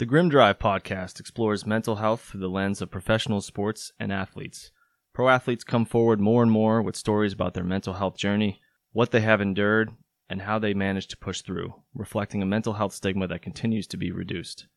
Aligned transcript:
The 0.00 0.06
Grim 0.06 0.30
Drive 0.30 0.58
podcast 0.58 1.20
explores 1.20 1.66
mental 1.66 1.96
health 1.96 2.22
through 2.22 2.40
the 2.40 2.48
lens 2.48 2.80
of 2.80 2.90
professional 2.90 3.42
sports 3.42 3.92
and 4.00 4.10
athletes. 4.10 4.70
Pro 5.12 5.28
athletes 5.28 5.62
come 5.62 5.84
forward 5.84 6.22
more 6.22 6.42
and 6.42 6.50
more 6.50 6.80
with 6.80 6.96
stories 6.96 7.34
about 7.34 7.52
their 7.52 7.64
mental 7.64 7.92
health 7.92 8.16
journey, 8.16 8.62
what 8.92 9.10
they 9.10 9.20
have 9.20 9.42
endured, 9.42 9.90
and 10.30 10.40
how 10.40 10.58
they 10.58 10.72
managed 10.72 11.10
to 11.10 11.18
push 11.18 11.42
through, 11.42 11.74
reflecting 11.92 12.40
a 12.40 12.46
mental 12.46 12.72
health 12.72 12.94
stigma 12.94 13.26
that 13.26 13.42
continues 13.42 13.86
to 13.88 13.98
be 13.98 14.10
reduced. 14.10 14.68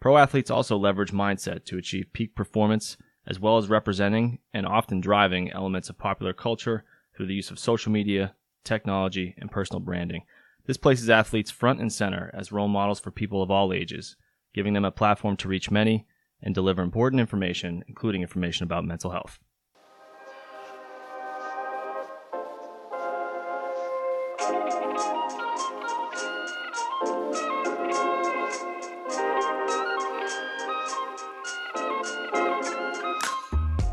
Pro 0.00 0.16
athletes 0.16 0.50
also 0.50 0.76
leverage 0.76 1.12
mindset 1.12 1.64
to 1.66 1.78
achieve 1.78 2.12
peak 2.12 2.34
performance, 2.34 2.96
as 3.28 3.38
well 3.38 3.58
as 3.58 3.68
representing 3.68 4.40
and 4.52 4.66
often 4.66 5.00
driving 5.00 5.52
elements 5.52 5.88
of 5.88 5.98
popular 5.98 6.32
culture 6.32 6.82
through 7.16 7.28
the 7.28 7.34
use 7.34 7.52
of 7.52 7.60
social 7.60 7.92
media, 7.92 8.34
technology, 8.64 9.36
and 9.38 9.52
personal 9.52 9.78
branding. 9.78 10.24
This 10.66 10.78
places 10.78 11.08
athletes 11.08 11.52
front 11.52 11.80
and 11.80 11.92
center 11.92 12.32
as 12.34 12.50
role 12.50 12.66
models 12.66 12.98
for 12.98 13.12
people 13.12 13.40
of 13.40 13.52
all 13.52 13.72
ages, 13.72 14.16
giving 14.54 14.72
them 14.72 14.84
a 14.84 14.90
platform 14.92 15.36
to 15.36 15.48
reach 15.48 15.68
many 15.68 16.06
and 16.40 16.54
deliver 16.54 16.80
important 16.80 17.18
information, 17.18 17.82
including 17.88 18.22
information 18.22 18.62
about 18.62 18.84
mental 18.84 19.10
health. 19.10 19.40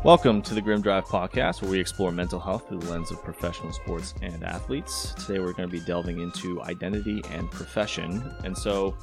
Welcome 0.04 0.42
to 0.42 0.54
the 0.54 0.60
Grim 0.60 0.80
Drive 0.80 1.04
podcast, 1.06 1.62
where 1.62 1.70
we 1.70 1.80
explore 1.80 2.12
mental 2.12 2.38
health 2.38 2.68
through 2.68 2.78
the 2.78 2.90
lens 2.90 3.10
of 3.10 3.22
professional 3.24 3.72
sports 3.72 4.14
and 4.22 4.44
athletes. 4.44 5.14
Today, 5.14 5.40
we're 5.40 5.52
going 5.52 5.68
to 5.68 5.72
be 5.72 5.84
delving 5.84 6.20
into 6.20 6.62
identity 6.62 7.20
and 7.30 7.50
profession. 7.50 8.32
And 8.44 8.56
so, 8.56 8.96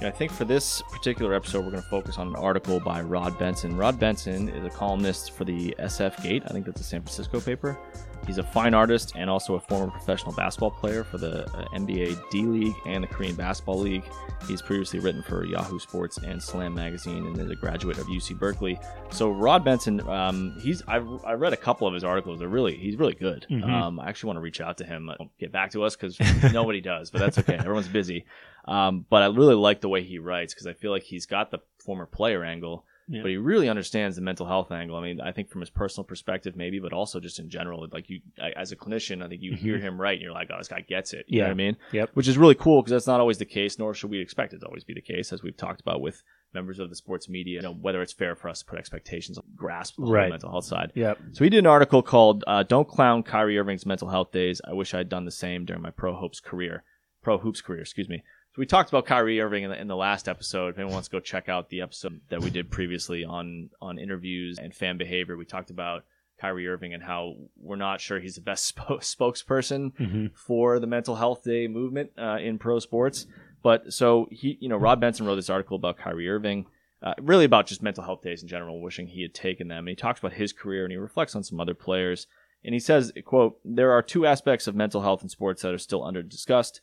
I 0.00 0.10
think 0.10 0.32
for 0.32 0.44
this 0.44 0.82
particular 0.92 1.34
episode, 1.34 1.64
we're 1.64 1.70
going 1.70 1.82
to 1.82 1.88
focus 1.88 2.18
on 2.18 2.28
an 2.28 2.36
article 2.36 2.80
by 2.80 3.00
Rod 3.00 3.38
Benson. 3.38 3.76
Rod 3.76 3.98
Benson 3.98 4.48
is 4.48 4.64
a 4.64 4.70
columnist 4.70 5.32
for 5.32 5.44
the 5.44 5.74
SF 5.78 6.22
Gate. 6.22 6.42
I 6.46 6.48
think 6.48 6.66
that's 6.66 6.80
a 6.80 6.84
San 6.84 7.00
Francisco 7.00 7.40
paper. 7.40 7.78
He's 8.26 8.38
a 8.38 8.42
fine 8.42 8.74
artist 8.74 9.12
and 9.14 9.28
also 9.28 9.54
a 9.54 9.60
former 9.60 9.90
professional 9.90 10.32
basketball 10.32 10.70
player 10.70 11.04
for 11.04 11.18
the 11.18 11.44
uh, 11.56 11.64
NBA 11.74 12.30
D 12.30 12.42
League 12.44 12.74
and 12.86 13.04
the 13.04 13.08
Korean 13.08 13.34
Basketball 13.34 13.78
League. 13.80 14.04
He's 14.48 14.60
previously 14.62 14.98
written 14.98 15.22
for 15.22 15.44
Yahoo 15.44 15.78
Sports 15.78 16.18
and 16.18 16.42
Slam 16.42 16.74
Magazine 16.74 17.26
and 17.26 17.38
is 17.38 17.50
a 17.50 17.54
graduate 17.54 17.98
of 17.98 18.06
UC 18.06 18.38
Berkeley. 18.38 18.78
So 19.10 19.30
Rod 19.30 19.64
Benson, 19.64 20.00
um, 20.08 20.56
he's 20.60 20.82
I've, 20.86 21.06
I 21.24 21.32
read 21.32 21.52
a 21.52 21.56
couple 21.56 21.86
of 21.86 21.94
his 21.94 22.04
articles. 22.04 22.38
They're 22.38 22.48
really 22.48 22.76
he's 22.76 22.96
really 22.96 23.14
good. 23.14 23.46
Mhm. 23.50 23.68
Um, 23.68 24.00
I 24.00 24.08
actually 24.08 24.28
want 24.28 24.36
to 24.38 24.42
reach 24.42 24.60
out 24.60 24.78
to 24.78 24.84
him. 24.84 25.10
Get 25.38 25.52
back 25.52 25.70
to 25.72 25.84
us 25.84 25.96
because 25.96 26.18
nobody 26.52 26.80
does, 26.80 27.10
but 27.10 27.20
that's 27.20 27.38
okay. 27.38 27.54
Everyone's 27.56 27.88
busy. 27.88 28.24
Um, 28.66 29.04
but 29.08 29.22
I 29.22 29.26
really 29.26 29.54
like 29.54 29.80
the 29.80 29.88
way 29.88 30.02
he 30.02 30.18
writes 30.18 30.54
because 30.54 30.66
I 30.66 30.72
feel 30.72 30.90
like 30.90 31.02
he's 31.02 31.26
got 31.26 31.50
the 31.50 31.58
former 31.84 32.06
player 32.06 32.44
angle 32.44 32.84
Yeah. 33.06 33.20
but 33.22 33.30
he 33.30 33.36
really 33.36 33.68
understands 33.68 34.16
the 34.16 34.22
mental 34.22 34.46
health 34.46 34.72
angle. 34.72 34.96
I 34.96 35.02
mean, 35.02 35.20
I 35.20 35.30
think 35.32 35.50
from 35.50 35.60
his 35.60 35.68
personal 35.70 36.04
perspective, 36.04 36.56
maybe, 36.56 36.78
but 36.78 36.92
also 36.94 37.20
just 37.20 37.38
in 37.38 37.50
general, 37.50 37.86
like 37.92 38.08
you, 38.08 38.20
as 38.56 38.72
a 38.72 38.76
clinician, 38.76 39.22
I 39.22 39.28
think 39.28 39.42
you 39.42 39.54
hear 39.54 39.78
him 39.78 40.00
right, 40.00 40.14
and 40.14 40.22
you're 40.22 40.32
like, 40.32 40.48
oh, 40.52 40.56
this 40.58 40.68
guy 40.68 40.80
gets 40.80 41.12
it. 41.12 41.26
You 41.28 41.40
know 41.40 41.44
Yeah. 41.44 41.48
what 41.48 41.52
I 41.52 41.54
mean? 41.54 41.76
Yep. 41.92 42.10
Which 42.14 42.28
is 42.28 42.38
really 42.38 42.54
cool 42.54 42.80
because 42.80 42.92
that's 42.92 43.06
not 43.06 43.20
always 43.20 43.36
the 43.38 43.44
case, 43.44 43.78
nor 43.78 43.92
should 43.92 44.10
we 44.10 44.20
expect 44.20 44.54
it 44.54 44.60
to 44.60 44.66
always 44.66 44.84
be 44.84 44.94
the 44.94 45.02
case, 45.02 45.32
as 45.34 45.42
we've 45.42 45.56
talked 45.56 45.80
about 45.82 46.00
with 46.00 46.22
members 46.54 46.78
of 46.78 46.88
the 46.88 46.96
sports 46.96 47.28
media. 47.28 47.56
You 47.56 47.62
know, 47.62 47.74
whether 47.74 48.00
it's 48.00 48.12
fair 48.12 48.34
for 48.36 48.48
us 48.48 48.60
to 48.60 48.64
put 48.64 48.78
expectations, 48.78 49.36
on 49.36 49.44
grasp 49.54 49.96
the 49.96 50.04
Right. 50.04 50.30
mental 50.30 50.50
health 50.50 50.64
side. 50.64 50.92
Yep. 50.94 51.18
So 51.32 51.44
he 51.44 51.50
did 51.50 51.58
an 51.58 51.66
article 51.66 52.00
called 52.02 52.42
uh, 52.46 52.62
"Don't 52.62 52.88
Clown 52.88 53.22
Kyrie 53.22 53.58
Irving's 53.58 53.84
Mental 53.84 54.08
Health 54.08 54.32
Days." 54.32 54.62
I 54.66 54.72
wish 54.72 54.94
I'd 54.94 55.08
done 55.10 55.24
the 55.26 55.30
same 55.30 55.64
during 55.66 55.82
my 55.82 55.90
pro 55.90 56.14
hoops 56.16 56.40
career, 56.40 56.84
pro 57.22 57.36
hoops 57.38 57.60
career. 57.60 57.80
Excuse 57.82 58.08
me. 58.08 58.22
So 58.54 58.60
we 58.60 58.66
talked 58.66 58.88
about 58.88 59.04
Kyrie 59.04 59.40
Irving 59.40 59.64
in 59.64 59.70
the, 59.70 59.80
in 59.80 59.88
the 59.88 59.96
last 59.96 60.28
episode. 60.28 60.68
If 60.68 60.78
anyone 60.78 60.92
wants 60.92 61.08
to 61.08 61.12
go 61.12 61.18
check 61.18 61.48
out 61.48 61.70
the 61.70 61.80
episode 61.80 62.20
that 62.28 62.40
we 62.40 62.50
did 62.50 62.70
previously 62.70 63.24
on 63.24 63.70
on 63.82 63.98
interviews 63.98 64.60
and 64.60 64.72
fan 64.72 64.96
behavior, 64.96 65.36
we 65.36 65.44
talked 65.44 65.70
about 65.70 66.04
Kyrie 66.40 66.68
Irving 66.68 66.94
and 66.94 67.02
how 67.02 67.34
we're 67.60 67.74
not 67.74 68.00
sure 68.00 68.20
he's 68.20 68.36
the 68.36 68.40
best 68.40 68.66
sp- 68.70 69.02
spokesperson 69.02 69.96
hmm 69.96 70.26
for 70.36 70.78
the 70.78 70.86
mental 70.86 71.16
health 71.16 71.42
day 71.42 71.66
movement 71.66 72.10
uh, 72.16 72.36
in 72.36 72.60
pro 72.60 72.78
sports. 72.78 73.26
But 73.60 73.92
so 73.92 74.28
he, 74.30 74.56
you 74.60 74.68
know, 74.68 74.76
Rob 74.76 75.00
Benson 75.00 75.26
wrote 75.26 75.34
this 75.34 75.50
article 75.50 75.74
about 75.74 75.98
Kyrie 75.98 76.28
Irving, 76.28 76.66
uh, 77.02 77.14
really 77.20 77.46
about 77.46 77.66
just 77.66 77.82
mental 77.82 78.04
health 78.04 78.22
days 78.22 78.40
in 78.40 78.46
general, 78.46 78.80
wishing 78.80 79.08
he 79.08 79.22
had 79.22 79.34
taken 79.34 79.66
them. 79.66 79.78
And 79.78 79.88
he 79.88 79.96
talks 79.96 80.20
about 80.20 80.34
his 80.34 80.52
career 80.52 80.84
and 80.84 80.92
he 80.92 80.96
reflects 80.96 81.34
on 81.34 81.42
some 81.42 81.58
other 81.58 81.74
players. 81.74 82.28
And 82.64 82.72
he 82.72 82.78
says, 82.78 83.12
"quote 83.24 83.58
There 83.64 83.90
are 83.90 84.00
two 84.00 84.26
aspects 84.26 84.68
of 84.68 84.76
mental 84.76 85.02
health 85.02 85.24
in 85.24 85.28
sports 85.28 85.62
that 85.62 85.74
are 85.74 85.78
still 85.78 86.04
under 86.04 86.22
discussed. 86.22 86.82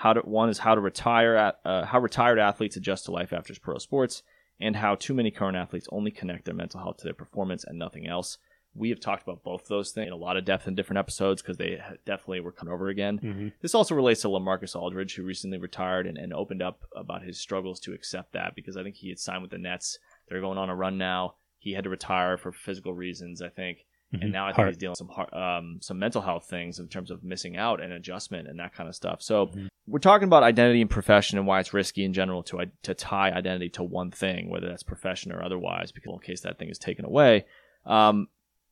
How 0.00 0.14
to 0.14 0.20
one 0.20 0.48
is 0.48 0.58
how 0.58 0.74
to 0.74 0.80
retire 0.80 1.36
at 1.36 1.60
uh, 1.62 1.84
how 1.84 1.98
retired 2.00 2.38
athletes 2.38 2.74
adjust 2.76 3.04
to 3.04 3.12
life 3.12 3.34
after 3.34 3.52
pro 3.60 3.76
sports, 3.76 4.22
and 4.58 4.74
how 4.76 4.94
too 4.94 5.12
many 5.12 5.30
current 5.30 5.58
athletes 5.58 5.88
only 5.92 6.10
connect 6.10 6.46
their 6.46 6.54
mental 6.54 6.80
health 6.80 6.96
to 6.98 7.04
their 7.04 7.12
performance 7.12 7.64
and 7.64 7.78
nothing 7.78 8.06
else." 8.06 8.38
We 8.74 8.88
have 8.90 9.00
talked 9.00 9.24
about 9.24 9.42
both 9.42 9.66
those 9.66 9.90
things 9.90 10.06
in 10.06 10.12
a 10.14 10.16
lot 10.16 10.38
of 10.38 10.46
depth 10.46 10.66
in 10.66 10.74
different 10.74 11.00
episodes 11.00 11.42
because 11.42 11.58
they 11.58 11.82
definitely 12.06 12.40
were 12.40 12.52
coming 12.52 12.72
over 12.72 12.88
again. 12.88 13.18
hmm 13.18 13.48
This 13.60 13.74
also 13.74 13.94
relates 13.94 14.22
to 14.22 14.28
LaMarcus 14.28 14.74
Aldridge, 14.74 15.16
who 15.16 15.22
recently 15.22 15.58
retired 15.58 16.06
and, 16.06 16.16
and 16.16 16.32
opened 16.32 16.62
up 16.62 16.84
about 16.96 17.22
his 17.22 17.38
struggles 17.38 17.78
to 17.80 17.92
accept 17.92 18.32
that 18.32 18.54
because 18.54 18.78
I 18.78 18.82
think 18.82 18.94
he 18.94 19.10
had 19.10 19.18
signed 19.18 19.42
with 19.42 19.50
the 19.50 19.58
Nets. 19.58 19.98
They're 20.28 20.40
going 20.40 20.56
on 20.56 20.70
a 20.70 20.74
run 20.76 20.96
now. 20.96 21.34
He 21.58 21.72
had 21.72 21.84
to 21.84 21.90
retire 21.90 22.38
for 22.38 22.52
physical 22.52 22.94
reasons, 22.94 23.42
I 23.42 23.50
think, 23.50 23.84
and 24.12 24.32
now 24.32 24.44
I 24.44 24.48
think 24.48 24.56
Heart. 24.56 24.68
he's 24.68 24.76
dealing 24.76 24.90
with 24.92 24.98
some 24.98 25.08
heart, 25.08 25.32
um, 25.32 25.78
some 25.80 25.98
mental 25.98 26.20
health 26.22 26.46
things 26.50 26.78
in 26.80 26.88
terms 26.88 27.10
of 27.10 27.22
missing 27.22 27.56
out 27.56 27.80
and 27.80 27.92
adjustment 27.92 28.48
and 28.48 28.58
that 28.58 28.74
kind 28.74 28.88
of 28.88 28.94
stuff. 28.96 29.22
So 29.22 29.46
Mhm. 29.46 29.68
we're 29.86 29.98
talking 30.00 30.26
about 30.26 30.42
identity 30.42 30.80
and 30.80 30.90
profession 30.90 31.38
and 31.38 31.46
why 31.46 31.60
it's 31.60 31.72
risky 31.72 32.04
in 32.04 32.12
general 32.12 32.42
to 32.44 32.66
to 32.82 32.94
tie 32.94 33.30
identity 33.30 33.68
to 33.70 33.82
one 33.84 34.10
thing, 34.10 34.50
whether 34.50 34.68
that's 34.68 34.82
profession 34.82 35.30
or 35.32 35.42
otherwise, 35.44 35.92
because 35.92 36.12
in 36.12 36.18
case 36.20 36.40
that 36.40 36.58
thing 36.58 36.68
is 36.70 36.78
taken 36.78 37.04
away. 37.04 37.44
Um, 37.86 38.28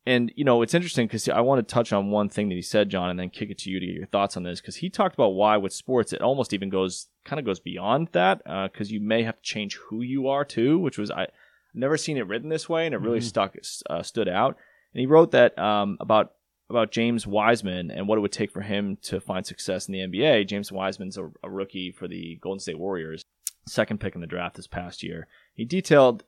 and 0.07 0.33
you 0.37 0.45
know, 0.45 0.63
it's 0.63 0.75
interesting 0.75 1.07
because 1.07 1.29
I 1.29 1.41
want 1.41 1.67
to 1.67 1.73
touch 1.75 1.93
on 1.93 2.11
one 2.11 2.29
thing 2.31 2.49
that 2.49 2.55
he 2.55 2.63
said, 2.63 2.89
John, 2.89 3.11
and 3.11 3.19
then 3.21 3.29
kick 3.31 3.51
it 3.51 3.59
to 3.59 3.71
you 3.71 3.79
to 3.79 3.87
get 3.87 3.95
your 3.95 4.07
thoughts 4.07 4.37
on 4.37 4.43
this 4.43 4.61
because 4.61 4.77
he 4.77 4.89
talked 4.91 5.15
about 5.15 5.31
why 5.35 5.57
with 5.59 5.73
sports 5.73 6.13
it 6.13 6.23
almost 6.23 6.53
even 6.55 6.71
goes 6.71 7.09
kind 7.25 7.39
of 7.39 7.45
goes 7.47 7.61
beyond 7.61 8.09
that 8.13 8.43
because 8.73 8.91
you 8.91 9.01
may 9.01 9.23
have 9.23 9.37
to 9.37 9.43
change 9.43 9.77
who 9.77 10.01
you 10.03 10.27
are 10.29 10.45
too, 10.45 10.79
which 10.79 10.99
was 10.99 11.11
I 11.11 11.29
never 11.75 11.97
seen 11.99 12.17
it 12.17 12.27
written 12.27 12.49
this 12.49 12.69
way, 12.69 12.87
and 12.87 12.95
it 12.95 12.99
really 12.99 13.21
Mhm. 13.21 13.25
stuck 13.25 13.57
uh, 13.91 14.03
stood 14.03 14.29
out. 14.29 14.57
And 14.95 15.01
he 15.01 15.07
wrote 15.07 15.33
that 15.33 15.59
um, 15.59 15.97
about 16.01 16.33
about 16.71 16.91
James 16.91 17.27
Wiseman 17.27 17.91
and 17.91 18.07
what 18.07 18.19
it 18.19 18.21
would 18.21 18.33
take 18.33 18.51
for 18.51 18.61
him 18.61 18.99
to 19.03 19.21
find 19.21 19.47
success 19.47 19.89
in 19.89 19.93
the 19.93 20.01
NBA. 20.01 20.47
James 20.47 20.71
Wiseman's 20.71 21.17
a, 21.17 21.31
a 21.43 21.49
rookie 21.49 21.93
for 21.93 22.07
the 22.07 22.39
Golden 22.43 22.61
State 22.61 22.79
Warriors, 22.79 23.25
second 23.67 24.01
pick 24.01 24.15
in 24.15 24.21
the 24.21 24.27
draft 24.27 24.57
this 24.57 24.67
past 24.67 25.03
year. 25.03 25.29
He 25.55 25.65
detailed, 25.65 26.25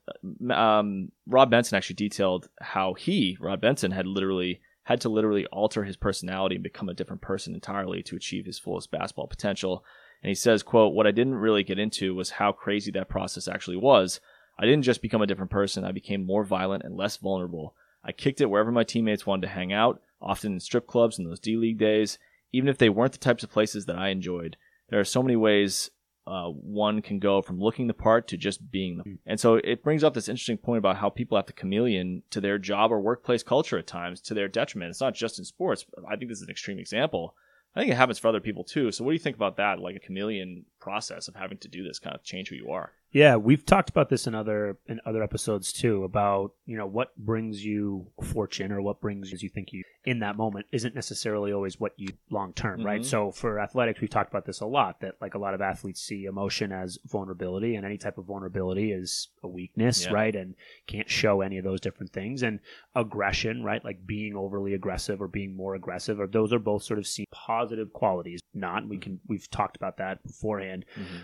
um, 0.49 1.11
Rob 1.27 1.51
Benson 1.51 1.77
actually 1.77 1.95
detailed 1.95 2.49
how 2.59 2.95
he, 2.95 3.37
Rob 3.39 3.61
Benson, 3.61 3.91
had 3.91 4.07
literally 4.07 4.61
had 4.83 5.01
to 5.01 5.09
literally 5.09 5.45
alter 5.47 5.83
his 5.83 5.95
personality 5.95 6.55
and 6.55 6.63
become 6.63 6.89
a 6.89 6.93
different 6.93 7.21
person 7.21 7.53
entirely 7.53 8.01
to 8.01 8.15
achieve 8.15 8.45
his 8.45 8.57
fullest 8.57 8.89
basketball 8.89 9.27
potential. 9.27 9.85
And 10.23 10.29
he 10.29 10.35
says, 10.35 10.63
quote, 10.63 10.93
what 10.93 11.05
I 11.05 11.11
didn't 11.11 11.35
really 11.35 11.63
get 11.63 11.79
into 11.79 12.15
was 12.15 12.31
how 12.31 12.51
crazy 12.51 12.91
that 12.91 13.07
process 13.07 13.47
actually 13.47 13.77
was. 13.77 14.19
I 14.59 14.65
didn't 14.65 14.83
just 14.83 15.01
become 15.01 15.21
a 15.21 15.27
different 15.27 15.51
person, 15.51 15.85
I 15.85 15.91
became 15.91 16.25
more 16.25 16.43
violent 16.43 16.83
and 16.83 16.97
less 16.97 17.17
vulnerable. 17.17 17.75
I 18.03 18.11
kicked 18.11 18.41
it 18.41 18.49
wherever 18.49 18.71
my 18.71 18.83
teammates 18.83 19.25
wanted 19.25 19.47
to 19.47 19.53
hang 19.53 19.71
out, 19.71 20.01
often 20.21 20.53
in 20.53 20.59
strip 20.59 20.87
clubs 20.87 21.19
in 21.19 21.25
those 21.25 21.39
D 21.39 21.55
League 21.55 21.77
days, 21.77 22.17
even 22.51 22.69
if 22.69 22.77
they 22.77 22.89
weren't 22.89 23.13
the 23.13 23.17
types 23.17 23.43
of 23.43 23.51
places 23.51 23.85
that 23.85 23.97
I 23.97 24.09
enjoyed. 24.09 24.57
There 24.89 24.99
are 24.99 25.05
so 25.05 25.23
many 25.23 25.35
ways 25.35 25.91
uh, 26.27 26.47
one 26.47 27.01
can 27.01 27.19
go 27.19 27.41
from 27.41 27.59
looking 27.59 27.87
the 27.87 27.93
part 27.93 28.27
to 28.27 28.37
just 28.37 28.71
being 28.71 28.97
them. 28.97 29.19
And 29.25 29.39
so 29.39 29.55
it 29.55 29.83
brings 29.83 30.03
up 30.03 30.13
this 30.13 30.29
interesting 30.29 30.57
point 30.57 30.77
about 30.77 30.97
how 30.97 31.09
people 31.09 31.37
have 31.37 31.47
to 31.47 31.53
chameleon 31.53 32.23
to 32.29 32.39
their 32.39 32.57
job 32.57 32.91
or 32.91 32.99
workplace 32.99 33.43
culture 33.43 33.77
at 33.77 33.87
times 33.87 34.21
to 34.21 34.33
their 34.33 34.47
detriment. 34.47 34.91
It's 34.91 35.01
not 35.01 35.15
just 35.15 35.39
in 35.39 35.45
sports. 35.45 35.85
I 36.07 36.15
think 36.15 36.29
this 36.29 36.37
is 36.37 36.43
an 36.43 36.51
extreme 36.51 36.77
example. 36.77 37.35
I 37.75 37.79
think 37.79 37.91
it 37.91 37.97
happens 37.97 38.19
for 38.19 38.27
other 38.27 38.41
people 38.41 38.63
too. 38.63 38.91
So 38.91 39.03
what 39.03 39.11
do 39.11 39.13
you 39.13 39.19
think 39.19 39.35
about 39.35 39.57
that? 39.57 39.79
Like 39.79 39.95
a 39.95 39.99
chameleon 39.99 40.65
process 40.81 41.27
of 41.27 41.35
having 41.35 41.57
to 41.59 41.67
do 41.69 41.83
this 41.83 41.99
kind 41.99 42.15
of 42.15 42.23
change 42.23 42.49
who 42.49 42.55
you 42.55 42.71
are. 42.71 42.91
Yeah, 43.13 43.35
we've 43.35 43.65
talked 43.65 43.89
about 43.89 44.07
this 44.09 44.25
in 44.25 44.33
other 44.35 44.77
in 44.87 45.01
other 45.05 45.21
episodes 45.21 45.73
too 45.73 46.05
about 46.05 46.53
you 46.65 46.77
know 46.77 46.85
what 46.87 47.13
brings 47.17 47.63
you 47.63 48.07
fortune 48.23 48.71
or 48.71 48.81
what 48.81 49.01
brings 49.01 49.29
you 49.31 49.35
as 49.35 49.43
you 49.43 49.49
think 49.49 49.73
you 49.73 49.83
in 50.05 50.19
that 50.19 50.37
moment 50.37 50.65
isn't 50.71 50.95
necessarily 50.95 51.51
always 51.51 51.77
what 51.77 51.91
you 51.97 52.07
long 52.29 52.53
term, 52.53 52.83
right? 52.85 53.01
Mhm. 53.01 53.05
So 53.05 53.31
for 53.31 53.59
athletics, 53.59 53.99
we've 53.99 54.09
talked 54.09 54.29
about 54.31 54.45
this 54.45 54.61
a 54.61 54.65
lot 54.65 55.01
that 55.01 55.15
like 55.19 55.33
a 55.33 55.37
lot 55.37 55.53
of 55.53 55.59
athletes 55.61 56.01
see 56.01 56.23
emotion 56.23 56.71
as 56.71 56.99
vulnerability, 57.05 57.75
and 57.75 57.85
any 57.85 57.97
type 57.97 58.17
of 58.17 58.25
vulnerability 58.25 58.93
is 58.93 59.27
a 59.43 59.47
weakness, 59.47 60.05
Yeah. 60.05 60.13
right? 60.13 60.35
And 60.35 60.55
can't 60.87 61.09
show 61.09 61.41
any 61.41 61.57
of 61.57 61.65
those 61.65 61.81
different 61.81 62.13
things. 62.13 62.41
And 62.43 62.61
aggression, 62.95 63.61
right? 63.63 63.83
Like 63.83 64.05
being 64.07 64.35
overly 64.35 64.73
aggressive 64.73 65.21
or 65.21 65.27
being 65.27 65.53
more 65.55 65.75
aggressive, 65.75 66.19
or 66.19 66.27
those 66.27 66.53
are 66.53 66.59
both 66.59 66.83
sort 66.83 66.97
of 66.99 67.05
seen 67.05 67.25
positive 67.31 67.91
qualities. 67.91 68.39
Not 68.53 68.87
we 68.87 68.97
can 68.97 69.19
we've 69.27 69.49
talked 69.49 69.75
about 69.75 69.97
that 69.97 70.23
beforehand. 70.23 70.70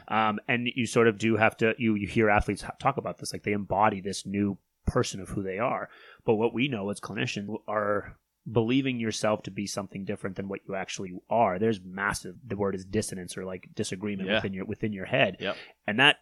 Um, 0.08 0.40
and 0.48 0.68
you 0.76 0.86
sort 0.86 1.08
of 1.08 1.18
do 1.18 1.36
have 1.38 1.56
to 1.58 1.74
you 1.78 1.96
you 1.96 2.08
hear 2.08 2.30
athletes 2.30 2.64
talk 2.80 2.98
about 2.98 3.18
this 3.20 3.34
like 3.34 3.44
they 3.44 3.54
embody 3.54 4.02
this 4.02 4.26
new 4.26 4.58
person 4.86 5.20
of 5.22 5.30
who 5.30 5.44
they 5.44 5.60
are. 5.60 5.90
But 6.26 6.36
what 6.36 6.54
we 6.54 6.68
know 6.68 6.90
as 6.90 7.00
clinicians 7.00 7.56
are 7.68 8.18
believing 8.50 8.98
yourself 9.00 9.44
to 9.44 9.52
be 9.52 9.68
something 9.68 10.06
different 10.06 10.38
than 10.38 10.48
what 10.48 10.62
you 10.68 10.74
actually 10.76 11.12
are. 11.30 11.60
There's 11.60 11.82
massive. 11.84 12.36
The 12.48 12.56
word 12.56 12.76
is 12.76 12.86
dissonance 12.86 13.38
or 13.38 13.44
like 13.44 13.68
disagreement 13.76 14.30
Yeah. 14.30 14.36
within 14.36 14.54
your 14.54 14.66
within 14.66 14.94
your 14.94 15.06
head, 15.06 15.38
Yep. 15.40 15.58
and 15.86 16.00
that 16.00 16.18